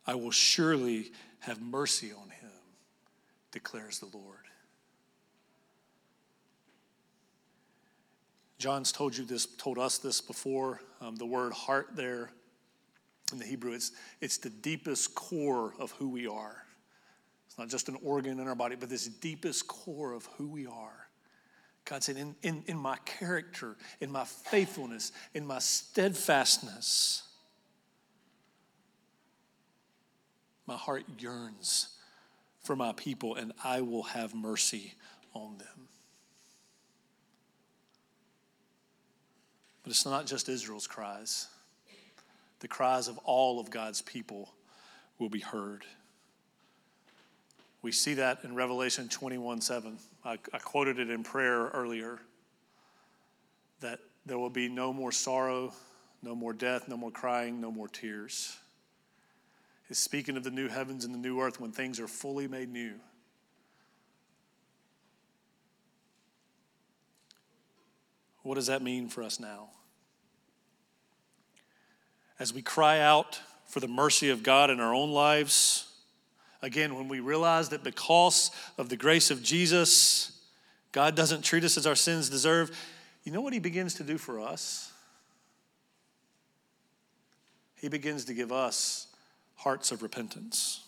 I 0.07 0.15
will 0.15 0.31
surely 0.31 1.11
have 1.39 1.61
mercy 1.61 2.11
on 2.11 2.29
him, 2.29 2.49
declares 3.51 3.99
the 3.99 4.07
Lord. 4.17 4.37
John's 8.57 8.91
told 8.91 9.15
you 9.15 9.23
this, 9.23 9.45
told 9.45 9.77
us 9.77 9.99
this 9.99 10.19
before. 10.19 10.81
Um, 10.99 11.15
the 11.15 11.27
word 11.27 11.53
heart 11.53 11.89
there 11.95 12.31
in 13.31 13.39
the 13.39 13.45
Hebrew, 13.45 13.73
it's, 13.73 13.91
it's 14.21 14.37
the 14.37 14.49
deepest 14.49 15.13
core 15.15 15.73
of 15.79 15.91
who 15.91 16.09
we 16.09 16.27
are. 16.27 16.63
It's 17.47 17.57
not 17.57 17.67
just 17.67 17.89
an 17.89 17.97
organ 18.03 18.39
in 18.39 18.47
our 18.47 18.55
body, 18.55 18.75
but 18.75 18.89
this 18.89 19.07
deepest 19.07 19.67
core 19.67 20.13
of 20.13 20.25
who 20.37 20.47
we 20.47 20.65
are. 20.65 21.07
God 21.85 22.03
said, 22.03 22.17
in, 22.17 22.35
in, 22.41 22.63
in 22.67 22.77
my 22.77 22.97
character, 23.05 23.77
in 24.01 24.11
my 24.11 24.25
faithfulness, 24.25 25.11
in 25.33 25.45
my 25.45 25.59
steadfastness, 25.59 27.23
my 30.65 30.75
heart 30.75 31.03
yearns 31.19 31.89
for 32.61 32.75
my 32.75 32.91
people, 32.91 33.35
and 33.35 33.53
I 33.63 33.81
will 33.81 34.03
have 34.03 34.35
mercy 34.35 34.93
on 35.33 35.57
them. 35.57 35.87
But 39.83 39.91
it's 39.91 40.05
not 40.05 40.25
just 40.25 40.49
Israel's 40.49 40.87
cries 40.87 41.47
the 42.59 42.67
cries 42.67 43.07
of 43.07 43.17
all 43.19 43.59
of 43.59 43.69
God's 43.69 44.01
people 44.01 44.53
will 45.19 45.29
be 45.29 45.39
heard. 45.39 45.83
We 47.81 47.91
see 47.91 48.15
that 48.15 48.43
in 48.43 48.55
Revelation 48.55 49.07
21 49.07 49.61
7. 49.61 49.97
I, 50.25 50.33
I, 50.53 50.57
quoted 50.57 50.99
it 50.99 51.09
in 51.09 51.23
prayer 51.23 51.67
earlier 51.67 52.19
that 53.79 53.99
there 54.25 54.37
will 54.37 54.49
be 54.49 54.67
no 54.67 54.91
more 54.91 55.11
sorrow, 55.11 55.71
no 56.21 56.35
more 56.35 56.53
death, 56.53 56.87
no 56.87 56.97
more 56.97 57.11
crying, 57.11 57.61
no 57.61 57.71
more 57.71 57.87
tears. 57.87 58.57
He's 59.87 59.99
speaking 59.99 60.35
of 60.35 60.43
the 60.43 60.51
new 60.51 60.67
heavens 60.67 61.05
and 61.05 61.13
the 61.13 61.19
new 61.19 61.39
earth 61.39 61.61
when 61.61 61.71
things 61.71 61.99
are 61.99 62.07
fully 62.07 62.47
made 62.47 62.69
new. 62.69 62.95
What 68.43 68.55
does 68.55 68.67
that 68.67 68.81
mean 68.81 69.07
for 69.07 69.23
us 69.23 69.39
now? 69.39 69.69
As 72.39 72.53
we 72.53 72.61
cry 72.61 72.99
out 72.99 73.39
for 73.65 73.79
the 73.79 73.87
mercy 73.87 74.29
of 74.29 74.43
God 74.43 74.69
in 74.69 74.79
our 74.79 74.93
own 74.93 75.11
lives, 75.11 75.91
again, 76.61 76.95
when 76.95 77.07
we 77.07 77.19
realize 77.19 77.69
that 77.69 77.83
because 77.83 78.51
of 78.77 78.89
the 78.89 78.97
grace 78.97 79.31
of 79.31 79.43
Jesus, 79.43 80.39
God 80.91 81.15
doesn't 81.15 81.43
treat 81.43 81.63
us 81.63 81.77
as 81.77 81.85
our 81.85 81.95
sins 81.95 82.29
deserve, 82.29 82.71
you 83.23 83.31
know 83.31 83.41
what 83.41 83.53
He 83.53 83.59
begins 83.59 83.95
to 83.95 84.03
do 84.03 84.17
for 84.17 84.39
us? 84.39 84.91
He 87.75 87.89
begins 87.89 88.25
to 88.25 88.33
give 88.33 88.51
us 88.51 89.07
hearts 89.55 89.91
of 89.91 90.01
repentance. 90.01 90.83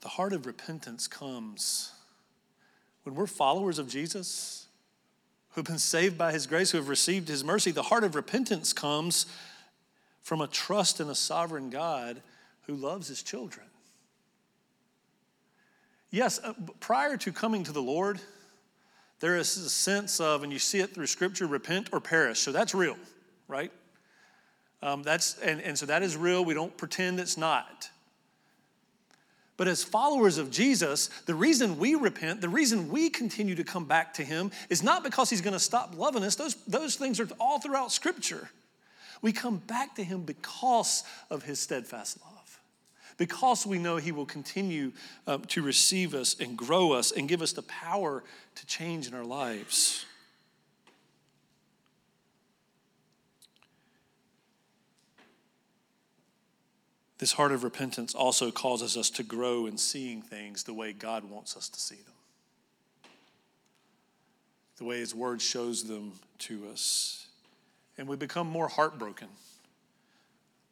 The 0.00 0.08
heart 0.08 0.32
of 0.32 0.46
repentance 0.46 1.08
comes 1.08 1.92
when 3.02 3.14
we're 3.14 3.26
followers 3.26 3.78
of 3.78 3.88
Jesus 3.88 4.67
who've 5.58 5.66
been 5.66 5.76
saved 5.76 6.16
by 6.16 6.30
his 6.30 6.46
grace, 6.46 6.70
who 6.70 6.78
have 6.78 6.88
received 6.88 7.26
his 7.26 7.42
mercy. 7.42 7.72
The 7.72 7.82
heart 7.82 8.04
of 8.04 8.14
repentance 8.14 8.72
comes 8.72 9.26
from 10.22 10.40
a 10.40 10.46
trust 10.46 11.00
in 11.00 11.10
a 11.10 11.16
sovereign 11.16 11.68
God 11.68 12.22
who 12.68 12.74
loves 12.74 13.08
his 13.08 13.24
children. 13.24 13.66
Yes, 16.10 16.38
uh, 16.44 16.52
prior 16.78 17.16
to 17.16 17.32
coming 17.32 17.64
to 17.64 17.72
the 17.72 17.82
Lord, 17.82 18.20
there 19.18 19.36
is 19.36 19.56
a 19.56 19.68
sense 19.68 20.20
of, 20.20 20.44
and 20.44 20.52
you 20.52 20.60
see 20.60 20.78
it 20.78 20.94
through 20.94 21.08
Scripture, 21.08 21.48
repent 21.48 21.88
or 21.92 21.98
perish. 21.98 22.38
So 22.38 22.52
that's 22.52 22.72
real, 22.72 22.96
right? 23.48 23.72
Um, 24.80 25.02
that's 25.02 25.38
and, 25.40 25.60
and 25.60 25.76
so 25.76 25.86
that 25.86 26.04
is 26.04 26.16
real. 26.16 26.44
We 26.44 26.54
don't 26.54 26.76
pretend 26.76 27.18
it's 27.18 27.36
not. 27.36 27.90
But 29.58 29.66
as 29.66 29.82
followers 29.82 30.38
of 30.38 30.52
Jesus, 30.52 31.08
the 31.26 31.34
reason 31.34 31.78
we 31.78 31.96
repent, 31.96 32.40
the 32.40 32.48
reason 32.48 32.88
we 32.88 33.10
continue 33.10 33.56
to 33.56 33.64
come 33.64 33.84
back 33.84 34.14
to 34.14 34.24
Him 34.24 34.52
is 34.70 34.84
not 34.84 35.02
because 35.02 35.28
He's 35.28 35.40
going 35.40 35.52
to 35.52 35.58
stop 35.58 35.98
loving 35.98 36.22
us. 36.22 36.36
Those, 36.36 36.54
those 36.66 36.94
things 36.94 37.18
are 37.18 37.28
all 37.40 37.58
throughout 37.58 37.90
Scripture. 37.90 38.48
We 39.20 39.32
come 39.32 39.56
back 39.56 39.96
to 39.96 40.04
Him 40.04 40.22
because 40.22 41.02
of 41.28 41.42
His 41.42 41.58
steadfast 41.58 42.20
love, 42.24 42.60
because 43.16 43.66
we 43.66 43.78
know 43.78 43.96
He 43.96 44.12
will 44.12 44.26
continue 44.26 44.92
um, 45.26 45.42
to 45.46 45.60
receive 45.60 46.14
us 46.14 46.36
and 46.38 46.56
grow 46.56 46.92
us 46.92 47.10
and 47.10 47.28
give 47.28 47.42
us 47.42 47.50
the 47.52 47.62
power 47.62 48.22
to 48.54 48.66
change 48.66 49.08
in 49.08 49.14
our 49.14 49.24
lives. 49.24 50.06
This 57.18 57.32
heart 57.32 57.50
of 57.50 57.64
repentance 57.64 58.14
also 58.14 58.52
causes 58.52 58.96
us 58.96 59.10
to 59.10 59.24
grow 59.24 59.66
in 59.66 59.76
seeing 59.76 60.22
things 60.22 60.62
the 60.62 60.72
way 60.72 60.92
God 60.92 61.24
wants 61.24 61.56
us 61.56 61.68
to 61.68 61.80
see 61.80 61.96
them, 61.96 63.10
the 64.76 64.84
way 64.84 64.98
His 65.00 65.14
Word 65.14 65.42
shows 65.42 65.84
them 65.84 66.12
to 66.38 66.68
us. 66.68 67.26
And 67.96 68.06
we 68.06 68.14
become 68.14 68.46
more 68.46 68.68
heartbroken, 68.68 69.26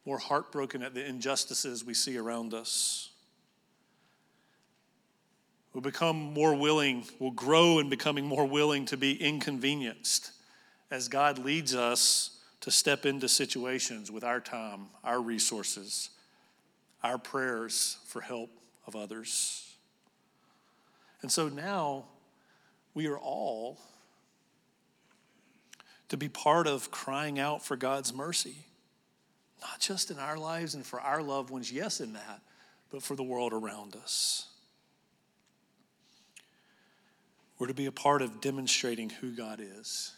more 0.05 0.17
heartbroken 0.17 0.81
at 0.81 0.93
the 0.93 1.05
injustices 1.05 1.83
we 1.83 1.93
see 1.93 2.17
around 2.17 2.53
us. 2.53 3.09
We'll 5.73 5.81
become 5.81 6.15
more 6.15 6.55
willing, 6.55 7.03
we'll 7.19 7.31
grow 7.31 7.79
in 7.79 7.89
becoming 7.89 8.25
more 8.25 8.45
willing 8.45 8.85
to 8.85 8.95
be 8.95 9.21
inconvenienced 9.21 10.31
as 10.89 11.09
God 11.09 11.39
leads 11.39 11.75
us 11.75 12.39
to 12.61 12.71
step 12.71 13.05
into 13.05 13.27
situations 13.27 14.09
with 14.09 14.23
our 14.23 14.39
time, 14.39 14.87
our 15.03 15.21
resources 15.21 16.11
our 17.03 17.17
prayers 17.17 17.97
for 18.05 18.21
help 18.21 18.49
of 18.85 18.95
others. 18.95 19.75
And 21.21 21.31
so 21.31 21.49
now 21.49 22.05
we 22.93 23.07
are 23.07 23.17
all 23.17 23.79
to 26.09 26.17
be 26.17 26.29
part 26.29 26.67
of 26.67 26.89
crying 26.89 27.37
out 27.39 27.63
for 27.63 27.75
God's 27.75 28.13
mercy, 28.13 28.55
not 29.61 29.79
just 29.79 30.09
in 30.09 30.19
our 30.19 30.37
lives 30.37 30.73
and 30.73 30.85
for 30.85 31.01
our 31.01 31.21
loved 31.21 31.49
ones, 31.49 31.71
yes, 31.71 31.99
in 31.99 32.13
that, 32.13 32.41
but 32.91 33.03
for 33.03 33.15
the 33.15 33.23
world 33.23 33.53
around 33.53 33.95
us. 33.95 34.47
We're 37.59 37.67
to 37.67 37.73
be 37.73 37.87
a 37.87 37.91
part 37.91 38.21
of 38.21 38.39
demonstrating 38.39 39.09
who 39.09 39.31
God 39.31 39.59
is, 39.59 40.13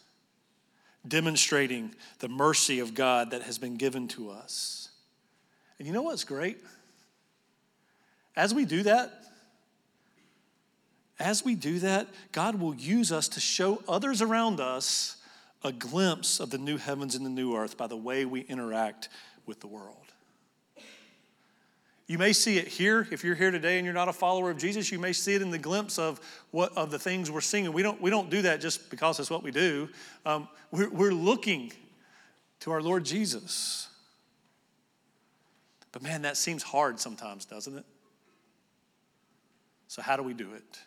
demonstrating 1.08 1.96
the 2.20 2.28
mercy 2.28 2.80
of 2.80 2.94
God 2.94 3.32
that 3.32 3.44
has 3.44 3.58
been 3.58 3.78
given 3.78 4.08
to 4.10 4.30
us. 4.30 4.89
And 5.80 5.88
you 5.88 5.94
know 5.94 6.04
what's 6.04 6.26
great? 6.26 6.58
As 8.36 8.54
we 8.54 8.66
do 8.66 8.84
that, 8.84 9.12
as 11.20 11.44
we 11.44 11.56
do 11.56 11.80
that, 11.80 12.08
God 12.32 12.56
will 12.60 12.76
use 12.76 13.12
us 13.12 13.28
to 13.30 13.40
show 13.40 13.82
others 13.88 14.22
around 14.22 14.60
us 14.60 15.18
a 15.64 15.72
glimpse 15.72 16.40
of 16.40 16.50
the 16.50 16.58
new 16.58 16.78
heavens 16.78 17.16
and 17.16 17.26
the 17.26 17.30
new 17.30 17.56
earth 17.56 17.76
by 17.78 17.88
the 17.88 17.98
way 17.98 18.24
we 18.24 18.42
interact 18.42 19.10
with 19.46 19.60
the 19.60 19.68
world. 19.68 19.96
You 22.08 22.18
may 22.18 22.34
see 22.34 22.58
it 22.58 22.68
here. 22.68 23.08
If 23.12 23.24
you're 23.24 23.36
here 23.36 23.52
today 23.52 23.78
and 23.78 23.86
you're 23.86 23.94
not 23.94 24.08
a 24.08 24.14
follower 24.14 24.50
of 24.50 24.58
Jesus, 24.58 24.92
you 24.92 24.98
may 24.98 25.14
see 25.14 25.36
it 25.36 25.42
in 25.42 25.52
the 25.52 25.60
glimpse 25.60 26.00
of 26.00 26.20
what 26.52 26.76
of 26.76 26.90
the 26.90 26.98
things 26.98 27.30
we're 27.30 27.42
singing. 27.42 27.72
We 27.72 27.84
don't, 27.84 28.02
we 28.02 28.10
don't 28.10 28.30
do 28.32 28.42
that 28.44 28.62
just 28.62 28.90
because 28.90 29.20
it's 29.20 29.30
what 29.30 29.44
we 29.44 29.52
do. 29.52 29.90
Um, 30.26 30.48
we're, 30.72 30.90
we're 30.90 31.12
looking 31.12 31.72
to 32.62 32.72
our 32.72 32.82
Lord 32.82 33.04
Jesus. 33.04 33.89
But 35.92 36.04
man, 36.04 36.22
that 36.24 36.38
seems 36.38 36.64
hard 36.64 37.00
sometimes, 37.00 37.46
doesn't 37.46 37.78
it? 37.78 37.86
So, 39.88 40.02
how 40.02 40.18
do 40.18 40.24
we 40.24 40.34
do 40.34 40.54
it? 40.54 40.80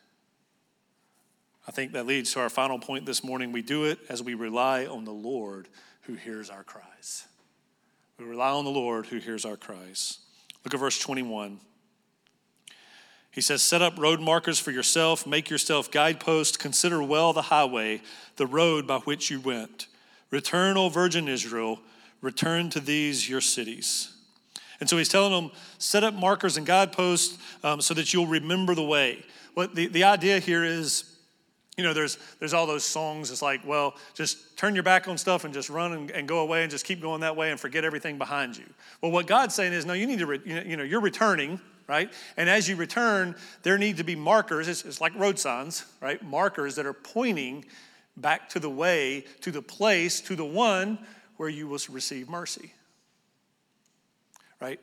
I 1.67 1.71
think 1.71 1.93
that 1.93 2.07
leads 2.07 2.33
to 2.33 2.41
our 2.41 2.51
final 2.51 2.79
point 2.79 3.07
this 3.07 3.23
morning. 3.23 3.53
We 3.53 3.63
do 3.63 3.85
it 3.85 3.99
as 4.09 4.23
we 4.23 4.35
rely 4.35 4.87
on 4.87 5.05
the 5.05 5.13
Lord 5.13 5.69
who 6.03 6.15
hears 6.15 6.51
our 6.51 6.65
cries. 6.65 7.27
We 8.19 8.25
rely 8.25 8.51
on 8.51 8.65
the 8.65 8.71
Lord 8.71 9.07
who 9.07 9.19
hears 9.19 9.45
our 9.45 9.57
cries. 9.57 10.19
Look 10.65 10.75
at 10.75 10.81
verse 10.81 10.99
21. 10.99 11.61
He 13.31 13.41
says, 13.41 13.63
Set 13.63 13.83
up 13.83 13.99
road 13.99 14.21
markers 14.21 14.59
for 14.59 14.71
yourself, 14.71 15.27
make 15.27 15.51
yourself 15.51 15.91
guideposts, 15.91 16.57
consider 16.57 17.03
well 17.03 17.33
the 17.33 17.43
highway, 17.43 18.03
the 18.37 18.47
road 18.47 18.87
by 18.87 18.99
which 18.99 19.31
you 19.31 19.41
went. 19.41 19.87
Return, 20.31 20.77
O 20.77 20.89
Virgin 20.89 21.29
Israel, 21.29 21.81
return 22.21 22.71
to 22.71 22.81
these 22.81 23.29
your 23.29 23.41
cities. 23.41 24.15
And 24.83 24.89
so 24.89 24.99
he's 24.99 25.09
telling 25.09 25.31
them, 25.31 25.53
set 25.79 26.03
up 26.03 26.13
markers 26.13 26.57
and 26.57 26.67
guideposts 26.67 27.39
um, 27.63 27.81
so 27.81 27.95
that 27.95 28.13
you'll 28.13 28.27
remember 28.27 28.75
the 28.75 28.83
way. 28.83 29.25
What 29.55 29.77
the, 29.77 29.87
the 29.87 30.03
idea 30.03 30.41
here 30.41 30.65
is, 30.65 31.05
you 31.77 31.85
know, 31.85 31.95
there's, 31.95 32.19
there's 32.41 32.53
all 32.53 32.67
those 32.67 32.83
songs. 32.83 33.31
It's 33.31 33.43
like, 33.43 33.65
well, 33.65 33.95
just 34.15 34.57
turn 34.57 34.75
your 34.75 34.83
back 34.83 35.07
on 35.07 35.17
stuff 35.17 35.45
and 35.45 35.55
just 35.55 35.71
run 35.71 35.93
and, 35.93 36.11
and, 36.11 36.27
go 36.27 36.41
away 36.41 36.63
and 36.63 36.71
just 36.73 36.85
keep 36.85 37.01
going 37.01 37.21
that 37.21 37.37
way 37.37 37.53
and 37.53 37.61
forget 37.61 37.85
everything 37.85 38.19
behind 38.19 38.57
you. 38.57 38.65
Well, 39.01 39.13
what 39.13 39.29
God's 39.29 39.55
saying 39.55 39.73
is, 39.73 39.87
no, 39.87 39.93
you 39.93 40.05
need 40.05 40.19
to, 40.19 40.27
re, 40.27 40.41
you 40.45 40.77
know, 40.77 40.83
you're 40.83 41.01
returning, 41.01 41.61
right? 41.87 42.13
And 42.37 42.51
as 42.51 42.69
you 42.69 42.75
return, 42.75 43.37
there 43.63 43.79
need 43.79 43.99
to 43.99 44.05
be 44.05 44.17
markers. 44.17 44.67
It's, 44.67 44.85
it's 44.85 45.01
like 45.01 45.15
road 45.15 45.39
signs, 45.39 45.85
right? 46.01 46.21
Markers 46.25 46.75
that 46.75 46.87
are 46.87 46.93
pointing 46.93 47.67
back 48.17 48.49
to 48.49 48.59
the 48.59 48.69
way, 48.69 49.27
to 49.43 49.53
the 49.53 49.63
place, 49.63 50.21
to 50.23 50.35
the 50.35 50.45
one 50.45 50.99
where 51.37 51.49
you 51.49 51.69
will 51.69 51.79
receive 51.89 52.29
mercy, 52.29 52.73
right? 54.63 54.81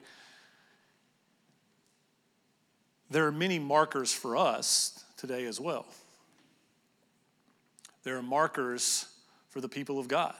There 3.10 3.26
are 3.26 3.32
many 3.32 3.60
markers 3.60 4.14
for 4.14 4.36
us 4.36 5.06
today 5.16 5.46
as 5.46 5.60
well. 5.60 5.86
There 8.04 8.18
are 8.18 8.22
markers 8.22 9.06
for 9.48 9.62
the 9.62 9.70
people 9.70 9.98
of 9.98 10.10
God. 10.10 10.36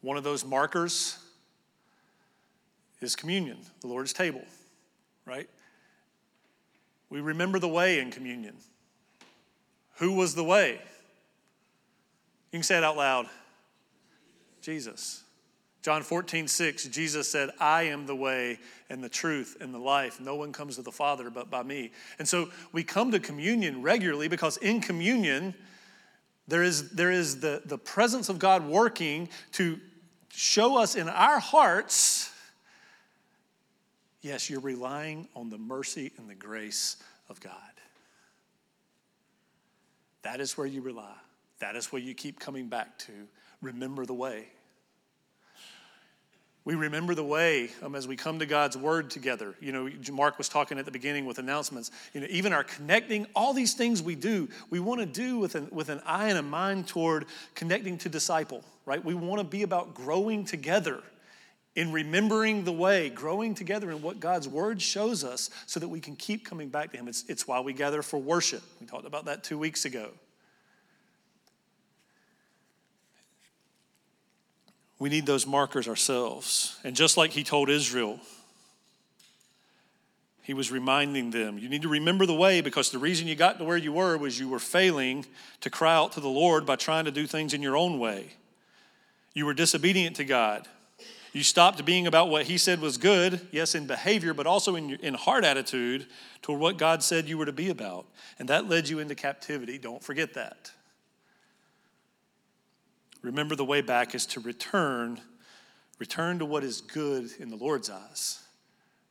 One 0.00 0.16
of 0.16 0.22
those 0.22 0.44
markers 0.44 1.18
is 3.00 3.16
communion, 3.16 3.58
the 3.80 3.88
Lord's 3.88 4.12
table, 4.12 4.44
right? 5.26 5.48
We 7.10 7.20
remember 7.20 7.58
the 7.58 7.68
way 7.68 7.98
in 7.98 8.12
communion. 8.12 8.54
Who 9.96 10.12
was 10.12 10.34
the 10.34 10.44
way? 10.44 10.80
You 12.52 12.58
can 12.58 12.62
say 12.62 12.78
it 12.78 12.84
out 12.84 12.96
loud 12.96 13.26
Jesus. 14.60 15.21
John 15.82 16.02
14, 16.02 16.46
6, 16.46 16.84
Jesus 16.86 17.28
said, 17.28 17.50
I 17.58 17.84
am 17.84 18.06
the 18.06 18.14
way 18.14 18.58
and 18.88 19.02
the 19.02 19.08
truth 19.08 19.56
and 19.60 19.74
the 19.74 19.78
life. 19.78 20.20
No 20.20 20.36
one 20.36 20.52
comes 20.52 20.76
to 20.76 20.82
the 20.82 20.92
Father 20.92 21.28
but 21.28 21.50
by 21.50 21.64
me. 21.64 21.90
And 22.18 22.28
so 22.28 22.50
we 22.72 22.84
come 22.84 23.10
to 23.10 23.18
communion 23.18 23.82
regularly 23.82 24.28
because 24.28 24.58
in 24.58 24.80
communion, 24.80 25.54
there 26.46 26.62
is, 26.62 26.90
there 26.90 27.10
is 27.10 27.40
the, 27.40 27.62
the 27.64 27.78
presence 27.78 28.28
of 28.28 28.38
God 28.38 28.64
working 28.64 29.28
to 29.52 29.80
show 30.30 30.78
us 30.78 30.94
in 30.94 31.08
our 31.08 31.40
hearts 31.40 32.32
yes, 34.22 34.48
you're 34.48 34.60
relying 34.60 35.28
on 35.36 35.50
the 35.50 35.58
mercy 35.58 36.12
and 36.16 36.30
the 36.30 36.34
grace 36.34 36.96
of 37.28 37.40
God. 37.40 37.52
That 40.22 40.40
is 40.40 40.56
where 40.56 40.66
you 40.66 40.80
rely. 40.80 41.14
That 41.58 41.76
is 41.76 41.92
where 41.92 42.00
you 42.00 42.14
keep 42.14 42.40
coming 42.40 42.68
back 42.68 42.96
to. 43.00 43.12
Remember 43.60 44.06
the 44.06 44.14
way. 44.14 44.46
We 46.64 46.76
remember 46.76 47.14
the 47.14 47.24
way 47.24 47.70
um, 47.82 47.96
as 47.96 48.06
we 48.06 48.16
come 48.16 48.38
to 48.38 48.46
God's 48.46 48.76
word 48.76 49.10
together. 49.10 49.54
You 49.60 49.72
know, 49.72 49.90
Mark 50.12 50.38
was 50.38 50.48
talking 50.48 50.78
at 50.78 50.84
the 50.84 50.92
beginning 50.92 51.26
with 51.26 51.38
announcements. 51.38 51.90
You 52.14 52.20
know, 52.20 52.28
even 52.30 52.52
our 52.52 52.62
connecting, 52.62 53.26
all 53.34 53.52
these 53.52 53.74
things 53.74 54.00
we 54.00 54.14
do, 54.14 54.48
we 54.70 54.78
want 54.78 55.00
to 55.00 55.06
do 55.06 55.38
with 55.38 55.56
an, 55.56 55.68
with 55.72 55.88
an 55.88 56.00
eye 56.06 56.28
and 56.28 56.38
a 56.38 56.42
mind 56.42 56.86
toward 56.86 57.26
connecting 57.56 57.98
to 57.98 58.08
disciple, 58.08 58.62
right? 58.86 59.04
We 59.04 59.14
want 59.14 59.40
to 59.40 59.44
be 59.44 59.64
about 59.64 59.94
growing 59.94 60.44
together 60.44 61.02
in 61.74 61.90
remembering 61.90 62.64
the 62.64 62.72
way, 62.72 63.08
growing 63.10 63.54
together 63.54 63.90
in 63.90 64.02
what 64.02 64.20
God's 64.20 64.46
word 64.46 64.80
shows 64.80 65.24
us 65.24 65.50
so 65.66 65.80
that 65.80 65.88
we 65.88 66.00
can 66.00 66.14
keep 66.14 66.44
coming 66.44 66.68
back 66.68 66.92
to 66.92 66.98
Him. 66.98 67.08
It's, 67.08 67.24
it's 67.28 67.48
why 67.48 67.60
we 67.60 67.72
gather 67.72 68.02
for 68.02 68.18
worship. 68.18 68.62
We 68.80 68.86
talked 68.86 69.06
about 69.06 69.24
that 69.24 69.42
two 69.42 69.58
weeks 69.58 69.84
ago. 69.84 70.10
We 75.02 75.08
need 75.08 75.26
those 75.26 75.48
markers 75.48 75.88
ourselves. 75.88 76.78
And 76.84 76.94
just 76.94 77.16
like 77.16 77.32
he 77.32 77.42
told 77.42 77.68
Israel, 77.68 78.20
he 80.42 80.54
was 80.54 80.70
reminding 80.70 81.32
them, 81.32 81.58
you 81.58 81.68
need 81.68 81.82
to 81.82 81.88
remember 81.88 82.24
the 82.24 82.36
way 82.36 82.60
because 82.60 82.92
the 82.92 83.00
reason 83.00 83.26
you 83.26 83.34
got 83.34 83.58
to 83.58 83.64
where 83.64 83.76
you 83.76 83.92
were 83.92 84.16
was 84.16 84.38
you 84.38 84.48
were 84.48 84.60
failing 84.60 85.26
to 85.60 85.70
cry 85.70 85.92
out 85.92 86.12
to 86.12 86.20
the 86.20 86.28
Lord 86.28 86.64
by 86.64 86.76
trying 86.76 87.06
to 87.06 87.10
do 87.10 87.26
things 87.26 87.52
in 87.52 87.62
your 87.62 87.76
own 87.76 87.98
way. 87.98 88.34
You 89.34 89.44
were 89.44 89.54
disobedient 89.54 90.14
to 90.16 90.24
God. 90.24 90.68
You 91.32 91.42
stopped 91.42 91.84
being 91.84 92.06
about 92.06 92.28
what 92.28 92.44
He 92.44 92.56
said 92.56 92.80
was 92.80 92.96
good, 92.96 93.40
yes, 93.50 93.74
in 93.74 93.88
behavior, 93.88 94.34
but 94.34 94.46
also 94.46 94.76
in, 94.76 94.94
in 95.02 95.14
heart 95.14 95.42
attitude 95.42 96.06
toward 96.42 96.60
what 96.60 96.78
God 96.78 97.02
said 97.02 97.28
you 97.28 97.38
were 97.38 97.46
to 97.46 97.52
be 97.52 97.70
about. 97.70 98.06
And 98.38 98.48
that 98.50 98.68
led 98.68 98.88
you 98.88 99.00
into 99.00 99.16
captivity. 99.16 99.78
Don't 99.78 100.04
forget 100.04 100.34
that. 100.34 100.70
Remember, 103.22 103.54
the 103.54 103.64
way 103.64 103.80
back 103.80 104.14
is 104.14 104.26
to 104.26 104.40
return, 104.40 105.20
return 105.98 106.40
to 106.40 106.44
what 106.44 106.64
is 106.64 106.80
good 106.80 107.30
in 107.38 107.48
the 107.48 107.56
Lord's 107.56 107.88
eyes. 107.88 108.40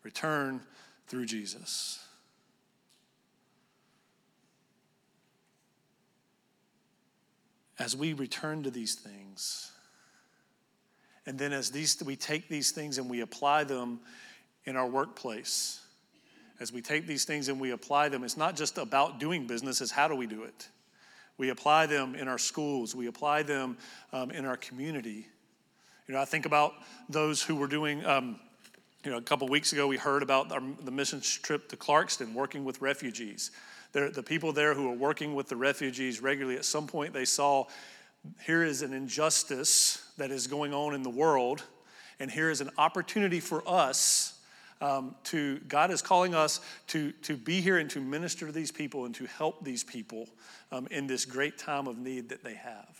Return 0.03 0.61
through 1.07 1.25
Jesus. 1.25 1.99
As 7.79 7.95
we 7.95 8.13
return 8.13 8.63
to 8.63 8.71
these 8.71 8.95
things, 8.95 9.71
and 11.25 11.39
then 11.39 11.53
as 11.53 11.71
these 11.71 12.01
we 12.03 12.15
take 12.15 12.49
these 12.49 12.71
things 12.71 12.97
and 12.97 13.09
we 13.09 13.21
apply 13.21 13.63
them 13.63 14.01
in 14.65 14.75
our 14.75 14.87
workplace, 14.87 15.79
as 16.59 16.71
we 16.71 16.81
take 16.81 17.07
these 17.07 17.25
things 17.25 17.47
and 17.47 17.59
we 17.59 17.71
apply 17.71 18.09
them, 18.09 18.23
it's 18.23 18.37
not 18.37 18.55
just 18.55 18.77
about 18.77 19.19
doing 19.19 19.47
business, 19.47 19.81
it's 19.81 19.91
how 19.91 20.07
do 20.07 20.15
we 20.15 20.27
do 20.27 20.43
it? 20.43 20.67
We 21.41 21.49
apply 21.49 21.87
them 21.87 22.13
in 22.13 22.27
our 22.27 22.37
schools, 22.37 22.93
we 22.93 23.07
apply 23.07 23.41
them 23.41 23.75
um, 24.13 24.29
in 24.29 24.45
our 24.45 24.57
community. 24.57 25.25
You 26.07 26.13
know, 26.13 26.21
I 26.21 26.25
think 26.25 26.45
about 26.45 26.75
those 27.09 27.41
who 27.41 27.55
were 27.55 27.65
doing, 27.65 28.05
um, 28.05 28.39
you 29.03 29.09
know, 29.09 29.17
a 29.17 29.23
couple 29.23 29.47
weeks 29.47 29.73
ago 29.73 29.87
we 29.87 29.97
heard 29.97 30.21
about 30.21 30.51
our, 30.51 30.61
the 30.83 30.91
mission 30.91 31.19
trip 31.19 31.67
to 31.69 31.75
Clarkston 31.75 32.35
working 32.35 32.63
with 32.63 32.79
refugees. 32.79 33.49
They're, 33.91 34.11
the 34.11 34.21
people 34.21 34.53
there 34.53 34.75
who 34.75 34.87
are 34.91 34.95
working 34.95 35.33
with 35.33 35.49
the 35.49 35.55
refugees 35.55 36.21
regularly, 36.21 36.57
at 36.57 36.65
some 36.65 36.85
point 36.85 37.11
they 37.11 37.25
saw 37.25 37.65
here 38.45 38.63
is 38.63 38.83
an 38.83 38.93
injustice 38.93 40.11
that 40.19 40.29
is 40.29 40.45
going 40.45 40.75
on 40.75 40.93
in 40.93 41.01
the 41.01 41.09
world, 41.09 41.63
and 42.19 42.29
here 42.29 42.51
is 42.51 42.61
an 42.61 42.69
opportunity 42.77 43.39
for 43.39 43.67
us 43.67 44.39
um, 44.81 45.15
to 45.25 45.59
God 45.67 45.91
is 45.91 46.01
calling 46.01 46.35
us 46.35 46.59
to, 46.87 47.11
to 47.23 47.37
be 47.37 47.61
here 47.61 47.77
and 47.77 47.89
to 47.91 48.01
minister 48.01 48.47
to 48.47 48.51
these 48.51 48.71
people 48.71 49.05
and 49.05 49.15
to 49.15 49.25
help 49.25 49.63
these 49.63 49.83
people 49.83 50.27
um, 50.71 50.87
in 50.91 51.07
this 51.07 51.23
great 51.23 51.57
time 51.57 51.87
of 51.87 51.97
need 51.97 52.29
that 52.29 52.43
they 52.43 52.55
have. 52.55 52.97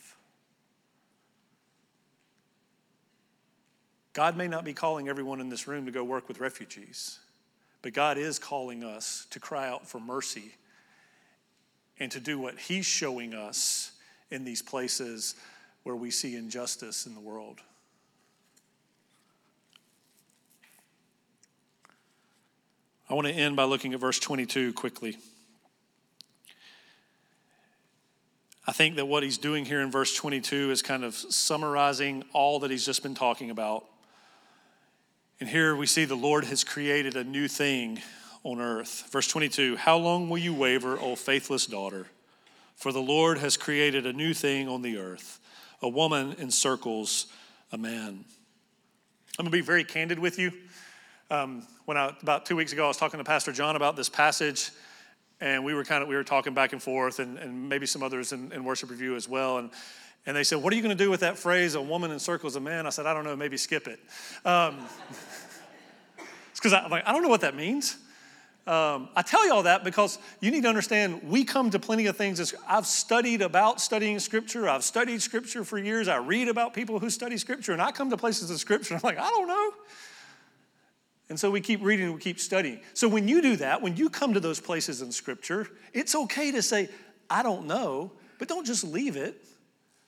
God 4.12 4.36
may 4.36 4.46
not 4.46 4.64
be 4.64 4.74
calling 4.74 5.08
everyone 5.08 5.40
in 5.40 5.48
this 5.48 5.66
room 5.66 5.86
to 5.86 5.92
go 5.92 6.04
work 6.04 6.28
with 6.28 6.38
refugees, 6.38 7.18
but 7.80 7.92
God 7.94 8.18
is 8.18 8.38
calling 8.38 8.84
us 8.84 9.26
to 9.30 9.40
cry 9.40 9.68
out 9.68 9.88
for 9.88 10.00
mercy 10.00 10.54
and 11.98 12.12
to 12.12 12.20
do 12.20 12.38
what 12.38 12.58
He's 12.58 12.86
showing 12.86 13.34
us 13.34 13.92
in 14.30 14.44
these 14.44 14.62
places 14.62 15.34
where 15.82 15.96
we 15.96 16.10
see 16.10 16.36
injustice 16.36 17.06
in 17.06 17.14
the 17.14 17.20
world. 17.20 17.60
I 23.12 23.14
want 23.14 23.26
to 23.26 23.34
end 23.34 23.56
by 23.56 23.64
looking 23.64 23.92
at 23.92 24.00
verse 24.00 24.18
22 24.18 24.72
quickly. 24.72 25.18
I 28.66 28.72
think 28.72 28.96
that 28.96 29.04
what 29.04 29.22
he's 29.22 29.36
doing 29.36 29.66
here 29.66 29.82
in 29.82 29.90
verse 29.90 30.16
22 30.16 30.70
is 30.70 30.80
kind 30.80 31.04
of 31.04 31.14
summarizing 31.14 32.24
all 32.32 32.60
that 32.60 32.70
he's 32.70 32.86
just 32.86 33.02
been 33.02 33.14
talking 33.14 33.50
about. 33.50 33.84
And 35.40 35.48
here 35.50 35.76
we 35.76 35.84
see 35.84 36.06
the 36.06 36.14
Lord 36.14 36.44
has 36.44 36.64
created 36.64 37.14
a 37.14 37.22
new 37.22 37.48
thing 37.48 38.00
on 38.44 38.62
earth. 38.62 39.06
Verse 39.12 39.28
22 39.28 39.76
How 39.76 39.98
long 39.98 40.30
will 40.30 40.38
you 40.38 40.54
waver, 40.54 40.98
O 40.98 41.14
faithless 41.14 41.66
daughter? 41.66 42.06
For 42.76 42.92
the 42.92 43.02
Lord 43.02 43.36
has 43.36 43.58
created 43.58 44.06
a 44.06 44.14
new 44.14 44.32
thing 44.32 44.68
on 44.68 44.80
the 44.80 44.96
earth. 44.96 45.38
A 45.82 45.88
woman 45.90 46.34
encircles 46.38 47.26
a 47.72 47.76
man. 47.76 48.24
I'm 49.38 49.44
going 49.44 49.50
to 49.50 49.50
be 49.50 49.60
very 49.60 49.84
candid 49.84 50.18
with 50.18 50.38
you. 50.38 50.50
Um, 51.32 51.66
when 51.86 51.96
I, 51.96 52.14
about 52.20 52.44
two 52.44 52.56
weeks 52.56 52.74
ago, 52.74 52.84
I 52.84 52.88
was 52.88 52.98
talking 52.98 53.16
to 53.16 53.24
Pastor 53.24 53.52
John 53.52 53.74
about 53.74 53.96
this 53.96 54.10
passage, 54.10 54.70
and 55.40 55.64
we 55.64 55.72
were 55.72 55.82
kind 55.82 56.02
of 56.02 56.08
we 56.08 56.14
were 56.14 56.24
talking 56.24 56.52
back 56.52 56.74
and 56.74 56.82
forth, 56.82 57.20
and, 57.20 57.38
and 57.38 57.70
maybe 57.70 57.86
some 57.86 58.02
others 58.02 58.32
in, 58.32 58.52
in 58.52 58.64
worship 58.64 58.90
review 58.90 59.16
as 59.16 59.28
well. 59.28 59.56
And 59.56 59.70
and 60.26 60.36
they 60.36 60.44
said, 60.44 60.62
"What 60.62 60.74
are 60.74 60.76
you 60.76 60.82
going 60.82 60.96
to 60.96 61.04
do 61.04 61.10
with 61.10 61.20
that 61.20 61.38
phrase? 61.38 61.74
A 61.74 61.80
woman 61.80 62.10
encircles 62.12 62.54
a 62.56 62.60
man?" 62.60 62.86
I 62.86 62.90
said, 62.90 63.06
"I 63.06 63.14
don't 63.14 63.24
know. 63.24 63.34
Maybe 63.34 63.56
skip 63.56 63.88
it." 63.88 63.98
Um, 64.44 64.86
it's 66.50 66.60
because 66.60 66.74
I'm 66.74 66.90
like, 66.90 67.06
I 67.06 67.12
don't 67.12 67.22
know 67.22 67.30
what 67.30 67.40
that 67.40 67.56
means. 67.56 67.96
Um, 68.66 69.08
I 69.16 69.22
tell 69.22 69.44
you 69.46 69.54
all 69.54 69.64
that 69.64 69.84
because 69.84 70.18
you 70.40 70.50
need 70.50 70.64
to 70.64 70.68
understand 70.68 71.22
we 71.24 71.44
come 71.44 71.70
to 71.70 71.78
plenty 71.78 72.06
of 72.06 72.16
things. 72.16 72.54
I've 72.68 72.86
studied 72.86 73.40
about 73.40 73.80
studying 73.80 74.18
Scripture. 74.18 74.68
I've 74.68 74.84
studied 74.84 75.22
Scripture 75.22 75.64
for 75.64 75.78
years. 75.78 76.08
I 76.08 76.18
read 76.18 76.48
about 76.48 76.74
people 76.74 76.98
who 76.98 77.08
study 77.08 77.38
Scripture, 77.38 77.72
and 77.72 77.80
I 77.80 77.90
come 77.90 78.10
to 78.10 78.18
places 78.18 78.50
of 78.50 78.60
Scripture. 78.60 78.94
I'm 78.94 79.00
like, 79.02 79.18
I 79.18 79.30
don't 79.30 79.48
know. 79.48 79.72
And 81.32 81.40
so 81.40 81.50
we 81.50 81.62
keep 81.62 81.82
reading 81.82 82.12
we 82.12 82.20
keep 82.20 82.38
studying. 82.38 82.82
So 82.92 83.08
when 83.08 83.26
you 83.26 83.40
do 83.40 83.56
that, 83.56 83.80
when 83.80 83.96
you 83.96 84.10
come 84.10 84.34
to 84.34 84.40
those 84.40 84.60
places 84.60 85.00
in 85.00 85.10
Scripture, 85.10 85.66
it's 85.94 86.14
okay 86.14 86.52
to 86.52 86.60
say, 86.60 86.90
I 87.30 87.42
don't 87.42 87.66
know, 87.66 88.12
but 88.38 88.48
don't 88.48 88.66
just 88.66 88.84
leave 88.84 89.16
it. 89.16 89.42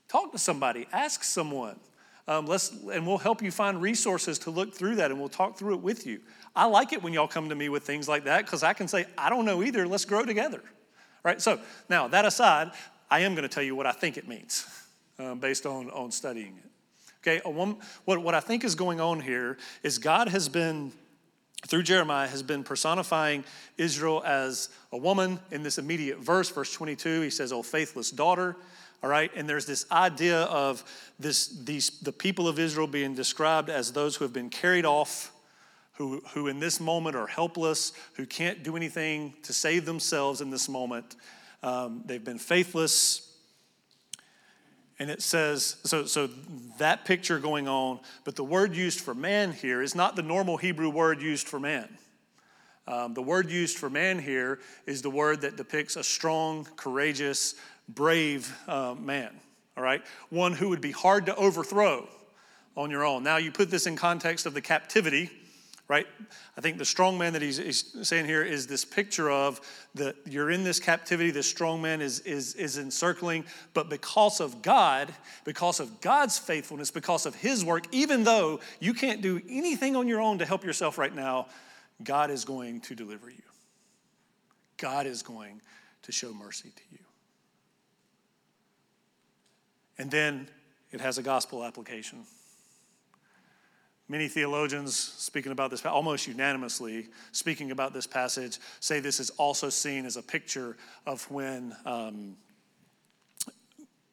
Talk 0.06 0.32
to 0.32 0.38
somebody, 0.38 0.86
ask 0.92 1.24
someone. 1.24 1.80
Um, 2.28 2.44
let's, 2.44 2.72
and 2.92 3.06
we'll 3.06 3.16
help 3.16 3.40
you 3.40 3.50
find 3.50 3.80
resources 3.80 4.38
to 4.40 4.50
look 4.50 4.74
through 4.74 4.96
that 4.96 5.10
and 5.10 5.18
we'll 5.18 5.30
talk 5.30 5.56
through 5.56 5.76
it 5.76 5.80
with 5.80 6.06
you. 6.06 6.20
I 6.54 6.66
like 6.66 6.92
it 6.92 7.02
when 7.02 7.14
y'all 7.14 7.26
come 7.26 7.48
to 7.48 7.54
me 7.54 7.70
with 7.70 7.84
things 7.84 8.06
like 8.06 8.24
that 8.24 8.44
because 8.44 8.62
I 8.62 8.74
can 8.74 8.86
say, 8.86 9.06
I 9.16 9.30
don't 9.30 9.46
know 9.46 9.62
either, 9.62 9.88
let's 9.88 10.04
grow 10.04 10.26
together. 10.26 10.60
Right? 11.22 11.40
So, 11.40 11.58
now 11.88 12.06
that 12.08 12.26
aside, 12.26 12.72
I 13.10 13.20
am 13.20 13.34
going 13.34 13.48
to 13.48 13.54
tell 13.54 13.62
you 13.62 13.74
what 13.74 13.86
I 13.86 13.92
think 13.92 14.18
it 14.18 14.28
means 14.28 14.66
um, 15.18 15.38
based 15.38 15.64
on, 15.64 15.88
on 15.88 16.10
studying 16.10 16.58
it. 16.58 16.70
Okay, 17.26 17.40
woman, 17.50 17.78
what, 18.04 18.20
what 18.20 18.34
I 18.34 18.40
think 18.40 18.64
is 18.64 18.74
going 18.74 19.00
on 19.00 19.20
here 19.20 19.56
is 19.82 19.96
God 19.96 20.28
has 20.28 20.50
been, 20.50 20.92
through 21.66 21.82
Jeremiah, 21.82 22.28
has 22.28 22.42
been 22.42 22.62
personifying 22.62 23.44
Israel 23.78 24.22
as 24.24 24.68
a 24.92 24.98
woman. 24.98 25.38
In 25.50 25.62
this 25.62 25.78
immediate 25.78 26.18
verse, 26.18 26.50
verse 26.50 26.72
22. 26.72 27.22
He 27.22 27.30
says, 27.30 27.52
Oh, 27.52 27.62
faithless 27.62 28.10
daughter 28.10 28.56
all 29.02 29.10
right? 29.10 29.30
And 29.36 29.46
there's 29.46 29.66
this 29.66 29.84
idea 29.92 30.44
of 30.44 30.82
this 31.18 31.48
these 31.48 31.90
the 32.00 32.10
people 32.10 32.48
of 32.48 32.58
israel 32.58 32.86
being 32.86 33.14
described 33.14 33.68
as 33.68 33.92
those 33.92 34.16
who 34.16 34.24
have 34.24 34.32
been 34.32 34.48
carried 34.48 34.86
off 34.86 35.30
who, 35.94 36.22
who 36.32 36.48
in 36.48 36.58
this 36.58 36.80
moment 36.80 37.14
are 37.14 37.26
helpless 37.26 37.92
who 38.14 38.26
can't 38.26 38.62
do 38.62 38.76
anything 38.76 39.34
to 39.42 39.52
save 39.52 39.84
themselves 39.84 40.40
in 40.40 40.50
this 40.50 40.68
moment. 40.68 41.16
Um, 41.62 42.02
they've 42.04 42.24
been 42.24 42.38
faithless 42.38 43.33
and 44.98 45.10
it 45.10 45.22
says 45.22 45.76
so 45.84 46.04
so 46.04 46.28
that 46.78 47.04
picture 47.04 47.38
going 47.38 47.68
on 47.68 48.00
but 48.24 48.36
the 48.36 48.44
word 48.44 48.74
used 48.74 49.00
for 49.00 49.14
man 49.14 49.52
here 49.52 49.82
is 49.82 49.94
not 49.94 50.16
the 50.16 50.22
normal 50.22 50.56
hebrew 50.56 50.90
word 50.90 51.20
used 51.20 51.48
for 51.48 51.58
man 51.58 51.88
um, 52.86 53.14
the 53.14 53.22
word 53.22 53.50
used 53.50 53.78
for 53.78 53.88
man 53.88 54.18
here 54.18 54.60
is 54.86 55.00
the 55.00 55.10
word 55.10 55.40
that 55.40 55.56
depicts 55.56 55.96
a 55.96 56.04
strong, 56.04 56.66
courageous, 56.76 57.54
brave 57.88 58.54
uh, 58.68 58.94
man, 58.98 59.30
all 59.76 59.82
right? 59.82 60.02
One 60.28 60.52
who 60.52 60.68
would 60.68 60.82
be 60.82 60.90
hard 60.90 61.26
to 61.26 61.36
overthrow 61.36 62.06
on 62.76 62.90
your 62.90 63.04
own. 63.04 63.22
Now, 63.22 63.38
you 63.38 63.52
put 63.52 63.70
this 63.70 63.86
in 63.86 63.96
context 63.96 64.44
of 64.44 64.52
the 64.52 64.60
captivity, 64.60 65.30
right? 65.86 66.06
I 66.56 66.60
think 66.60 66.78
the 66.78 66.84
strong 66.84 67.18
man 67.18 67.34
that 67.34 67.42
he's, 67.42 67.58
he's 67.58 68.08
saying 68.08 68.24
here 68.24 68.42
is 68.42 68.66
this 68.66 68.84
picture 68.84 69.30
of 69.30 69.60
that 69.94 70.16
you're 70.24 70.50
in 70.50 70.64
this 70.64 70.80
captivity, 70.80 71.30
this 71.30 71.48
strong 71.48 71.82
man 71.82 72.00
is, 72.00 72.20
is, 72.20 72.54
is 72.54 72.78
encircling, 72.78 73.44
but 73.74 73.90
because 73.90 74.40
of 74.40 74.62
God, 74.62 75.12
because 75.44 75.80
of 75.80 76.00
God's 76.00 76.38
faithfulness, 76.38 76.90
because 76.90 77.26
of 77.26 77.34
his 77.34 77.64
work, 77.64 77.84
even 77.92 78.24
though 78.24 78.60
you 78.80 78.94
can't 78.94 79.20
do 79.20 79.40
anything 79.48 79.94
on 79.94 80.08
your 80.08 80.20
own 80.20 80.38
to 80.38 80.46
help 80.46 80.64
yourself 80.64 80.96
right 80.96 81.14
now, 81.14 81.48
God 82.02 82.30
is 82.30 82.44
going 82.44 82.80
to 82.82 82.94
deliver 82.94 83.28
you. 83.28 83.42
God 84.78 85.06
is 85.06 85.22
going 85.22 85.60
to 86.02 86.12
show 86.12 86.32
mercy 86.32 86.70
to 86.74 86.82
you. 86.90 86.98
And 89.98 90.10
then 90.10 90.48
it 90.90 91.00
has 91.00 91.18
a 91.18 91.22
gospel 91.22 91.62
application. 91.62 92.24
Many 94.08 94.28
theologians 94.28 94.94
speaking 94.96 95.52
about 95.52 95.70
this, 95.70 95.84
almost 95.86 96.26
unanimously 96.26 97.08
speaking 97.32 97.70
about 97.70 97.94
this 97.94 98.06
passage, 98.06 98.58
say 98.80 99.00
this 99.00 99.18
is 99.18 99.30
also 99.30 99.70
seen 99.70 100.04
as 100.04 100.16
a 100.16 100.22
picture 100.22 100.76
of 101.06 101.28
when 101.30 101.74
um, 101.86 102.36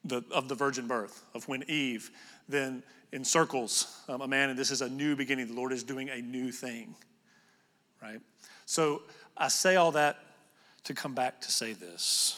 the, 0.06 0.24
of 0.32 0.48
the 0.48 0.56
virgin 0.56 0.88
birth, 0.88 1.24
of 1.34 1.48
when 1.48 1.64
Eve 1.68 2.10
then 2.48 2.84
encircles 3.14 4.02
um, 4.08 4.22
a 4.22 4.28
man, 4.28 4.50
and 4.50 4.58
this 4.58 4.72
is 4.72 4.82
a 4.82 4.90
new 4.90 5.16
beginning. 5.16 5.48
The 5.48 5.54
Lord 5.54 5.74
is 5.74 5.84
doing 5.84 6.10
a 6.10 6.22
new 6.22 6.52
thing, 6.52 6.96
right? 8.02 8.22
So 8.66 9.04
I 9.38 9.50
say 9.50 9.76
all 9.76 9.92
that 9.92 10.18
to 10.86 10.94
come 10.94 11.14
back 11.14 11.42
to 11.42 11.52
say 11.52 11.74
this. 11.74 12.38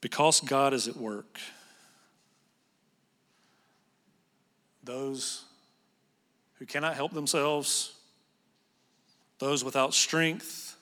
Because 0.00 0.40
God 0.40 0.72
is 0.72 0.86
at 0.86 0.96
work, 0.96 1.40
those 4.86 5.44
who 6.54 6.66
cannot 6.66 6.94
help 6.94 7.12
themselves, 7.12 7.92
those 9.38 9.62
without 9.62 9.92
strength, 9.92 10.76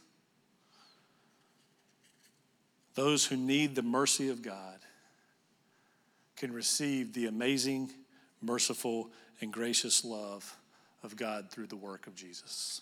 those 2.94 3.26
who 3.26 3.36
need 3.36 3.74
the 3.74 3.82
mercy 3.82 4.28
of 4.28 4.42
God 4.42 4.78
can 6.36 6.52
receive 6.52 7.12
the 7.12 7.26
amazing, 7.26 7.90
merciful, 8.40 9.10
and 9.40 9.52
gracious 9.52 10.04
love 10.04 10.56
of 11.02 11.16
God 11.16 11.50
through 11.50 11.66
the 11.66 11.76
work 11.76 12.06
of 12.06 12.14
Jesus. 12.14 12.80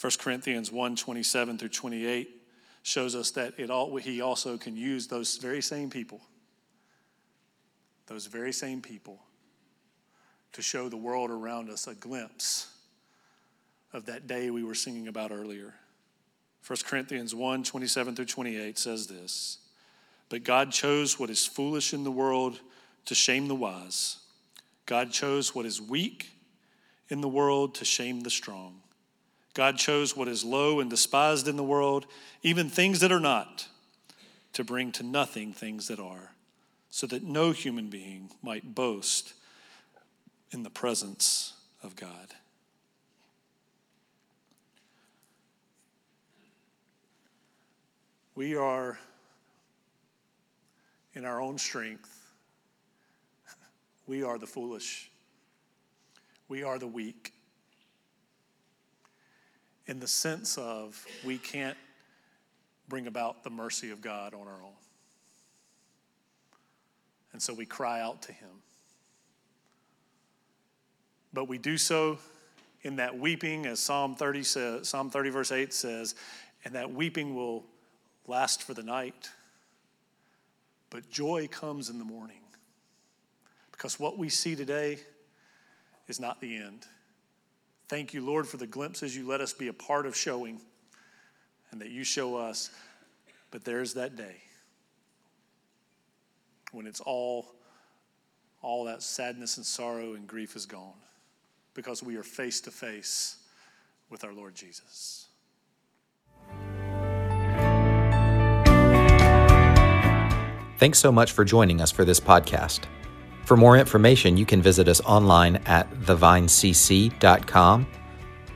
1 0.00 0.12
Corinthians 0.18 0.72
1 0.72 0.96
27 0.96 1.58
through 1.58 1.68
28 1.68 2.30
shows 2.82 3.14
us 3.14 3.30
that 3.32 3.54
it 3.58 3.70
all, 3.70 3.94
he 3.96 4.20
also 4.20 4.56
can 4.56 4.76
use 4.76 5.06
those 5.06 5.36
very 5.36 5.60
same 5.60 5.90
people, 5.90 6.20
those 8.10 8.26
very 8.26 8.52
same 8.52 8.82
people, 8.82 9.20
to 10.52 10.60
show 10.60 10.88
the 10.88 10.96
world 10.96 11.30
around 11.30 11.70
us 11.70 11.86
a 11.86 11.94
glimpse 11.94 12.66
of 13.92 14.06
that 14.06 14.26
day 14.26 14.50
we 14.50 14.64
were 14.64 14.74
singing 14.74 15.06
about 15.06 15.30
earlier. 15.30 15.74
1 16.66 16.78
Corinthians 16.84 17.36
1 17.36 17.62
27 17.62 18.16
through 18.16 18.24
28 18.24 18.76
says 18.76 19.06
this 19.06 19.58
But 20.28 20.42
God 20.42 20.72
chose 20.72 21.20
what 21.20 21.30
is 21.30 21.46
foolish 21.46 21.94
in 21.94 22.02
the 22.02 22.10
world 22.10 22.60
to 23.06 23.14
shame 23.14 23.46
the 23.46 23.54
wise. 23.54 24.18
God 24.86 25.12
chose 25.12 25.54
what 25.54 25.64
is 25.64 25.80
weak 25.80 26.32
in 27.08 27.20
the 27.20 27.28
world 27.28 27.76
to 27.76 27.84
shame 27.84 28.22
the 28.22 28.30
strong. 28.30 28.80
God 29.54 29.78
chose 29.78 30.16
what 30.16 30.26
is 30.26 30.44
low 30.44 30.80
and 30.80 30.90
despised 30.90 31.46
in 31.46 31.56
the 31.56 31.62
world, 31.62 32.06
even 32.42 32.68
things 32.68 32.98
that 33.00 33.12
are 33.12 33.20
not, 33.20 33.68
to 34.52 34.64
bring 34.64 34.90
to 34.92 35.04
nothing 35.04 35.52
things 35.52 35.86
that 35.86 36.00
are, 36.00 36.32
so 36.90 37.06
that 37.06 37.22
no 37.22 37.52
human 37.52 37.88
being 37.88 38.30
might 38.42 38.74
boast 38.74 39.34
in 40.50 40.62
the 40.62 40.70
presence 40.70 41.54
of 41.82 41.96
God. 41.96 42.34
We 48.34 48.56
are, 48.56 48.98
in 51.14 51.24
our 51.24 51.40
own 51.40 51.58
strength, 51.58 52.32
we 54.06 54.22
are 54.22 54.38
the 54.38 54.46
foolish, 54.46 55.10
we 56.48 56.62
are 56.62 56.78
the 56.78 56.86
weak 56.86 57.32
in 59.86 60.00
the 60.00 60.08
sense 60.08 60.56
of 60.56 61.04
we 61.24 61.38
can't 61.38 61.76
bring 62.88 63.06
about 63.06 63.44
the 63.44 63.50
mercy 63.50 63.90
of 63.90 64.00
God 64.00 64.34
on 64.34 64.48
our 64.48 64.62
own. 64.62 64.79
And 67.40 67.42
so 67.42 67.54
we 67.54 67.64
cry 67.64 68.02
out 68.02 68.20
to 68.24 68.32
Him. 68.32 68.50
But 71.32 71.48
we 71.48 71.56
do 71.56 71.78
so 71.78 72.18
in 72.82 72.96
that 72.96 73.18
weeping, 73.18 73.64
as 73.64 73.80
Psalm 73.80 74.14
30 74.14 74.42
says, 74.42 74.88
Psalm 74.90 75.08
30, 75.08 75.30
verse 75.30 75.50
8 75.50 75.72
says, 75.72 76.14
and 76.66 76.74
that 76.74 76.92
weeping 76.92 77.34
will 77.34 77.64
last 78.26 78.62
for 78.62 78.74
the 78.74 78.82
night. 78.82 79.30
But 80.90 81.08
joy 81.10 81.48
comes 81.50 81.88
in 81.88 81.98
the 81.98 82.04
morning. 82.04 82.42
Because 83.72 83.98
what 83.98 84.18
we 84.18 84.28
see 84.28 84.54
today 84.54 84.98
is 86.08 86.20
not 86.20 86.42
the 86.42 86.58
end. 86.58 86.84
Thank 87.88 88.12
you, 88.12 88.22
Lord, 88.22 88.48
for 88.48 88.58
the 88.58 88.66
glimpses 88.66 89.16
you 89.16 89.26
let 89.26 89.40
us 89.40 89.54
be 89.54 89.68
a 89.68 89.72
part 89.72 90.04
of 90.04 90.14
showing 90.14 90.60
and 91.70 91.80
that 91.80 91.88
you 91.88 92.04
show 92.04 92.36
us. 92.36 92.68
But 93.50 93.64
there's 93.64 93.94
that 93.94 94.14
day 94.14 94.42
when 96.72 96.86
it's 96.86 97.00
all 97.00 97.54
all 98.62 98.84
that 98.84 99.02
sadness 99.02 99.56
and 99.56 99.64
sorrow 99.64 100.12
and 100.12 100.26
grief 100.26 100.54
is 100.54 100.66
gone 100.66 100.92
because 101.72 102.02
we 102.02 102.16
are 102.16 102.22
face 102.22 102.60
to 102.60 102.70
face 102.70 103.36
with 104.10 104.22
our 104.22 104.34
Lord 104.34 104.54
Jesus. 104.54 105.28
Thanks 110.78 110.98
so 110.98 111.12
much 111.12 111.32
for 111.32 111.44
joining 111.44 111.80
us 111.80 111.90
for 111.90 112.04
this 112.04 112.20
podcast. 112.20 112.80
For 113.44 113.56
more 113.56 113.76
information, 113.76 114.36
you 114.36 114.46
can 114.46 114.62
visit 114.62 114.88
us 114.88 115.00
online 115.02 115.56
at 115.66 115.90
thevinecc.com, 115.90 117.86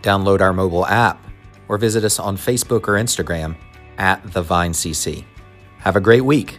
download 0.03 0.41
our 0.41 0.53
mobile 0.53 0.87
app, 0.87 1.23
or 1.69 1.79
visit 1.79 2.05
us 2.05 2.19
on 2.19 2.37
Facebook 2.37 2.89
or 2.89 2.95
Instagram 2.95 3.57
at 3.99 4.23
thevinecc. 4.25 5.25
Have 5.79 5.97
a 5.97 6.01
great 6.01 6.25
week. 6.25 6.59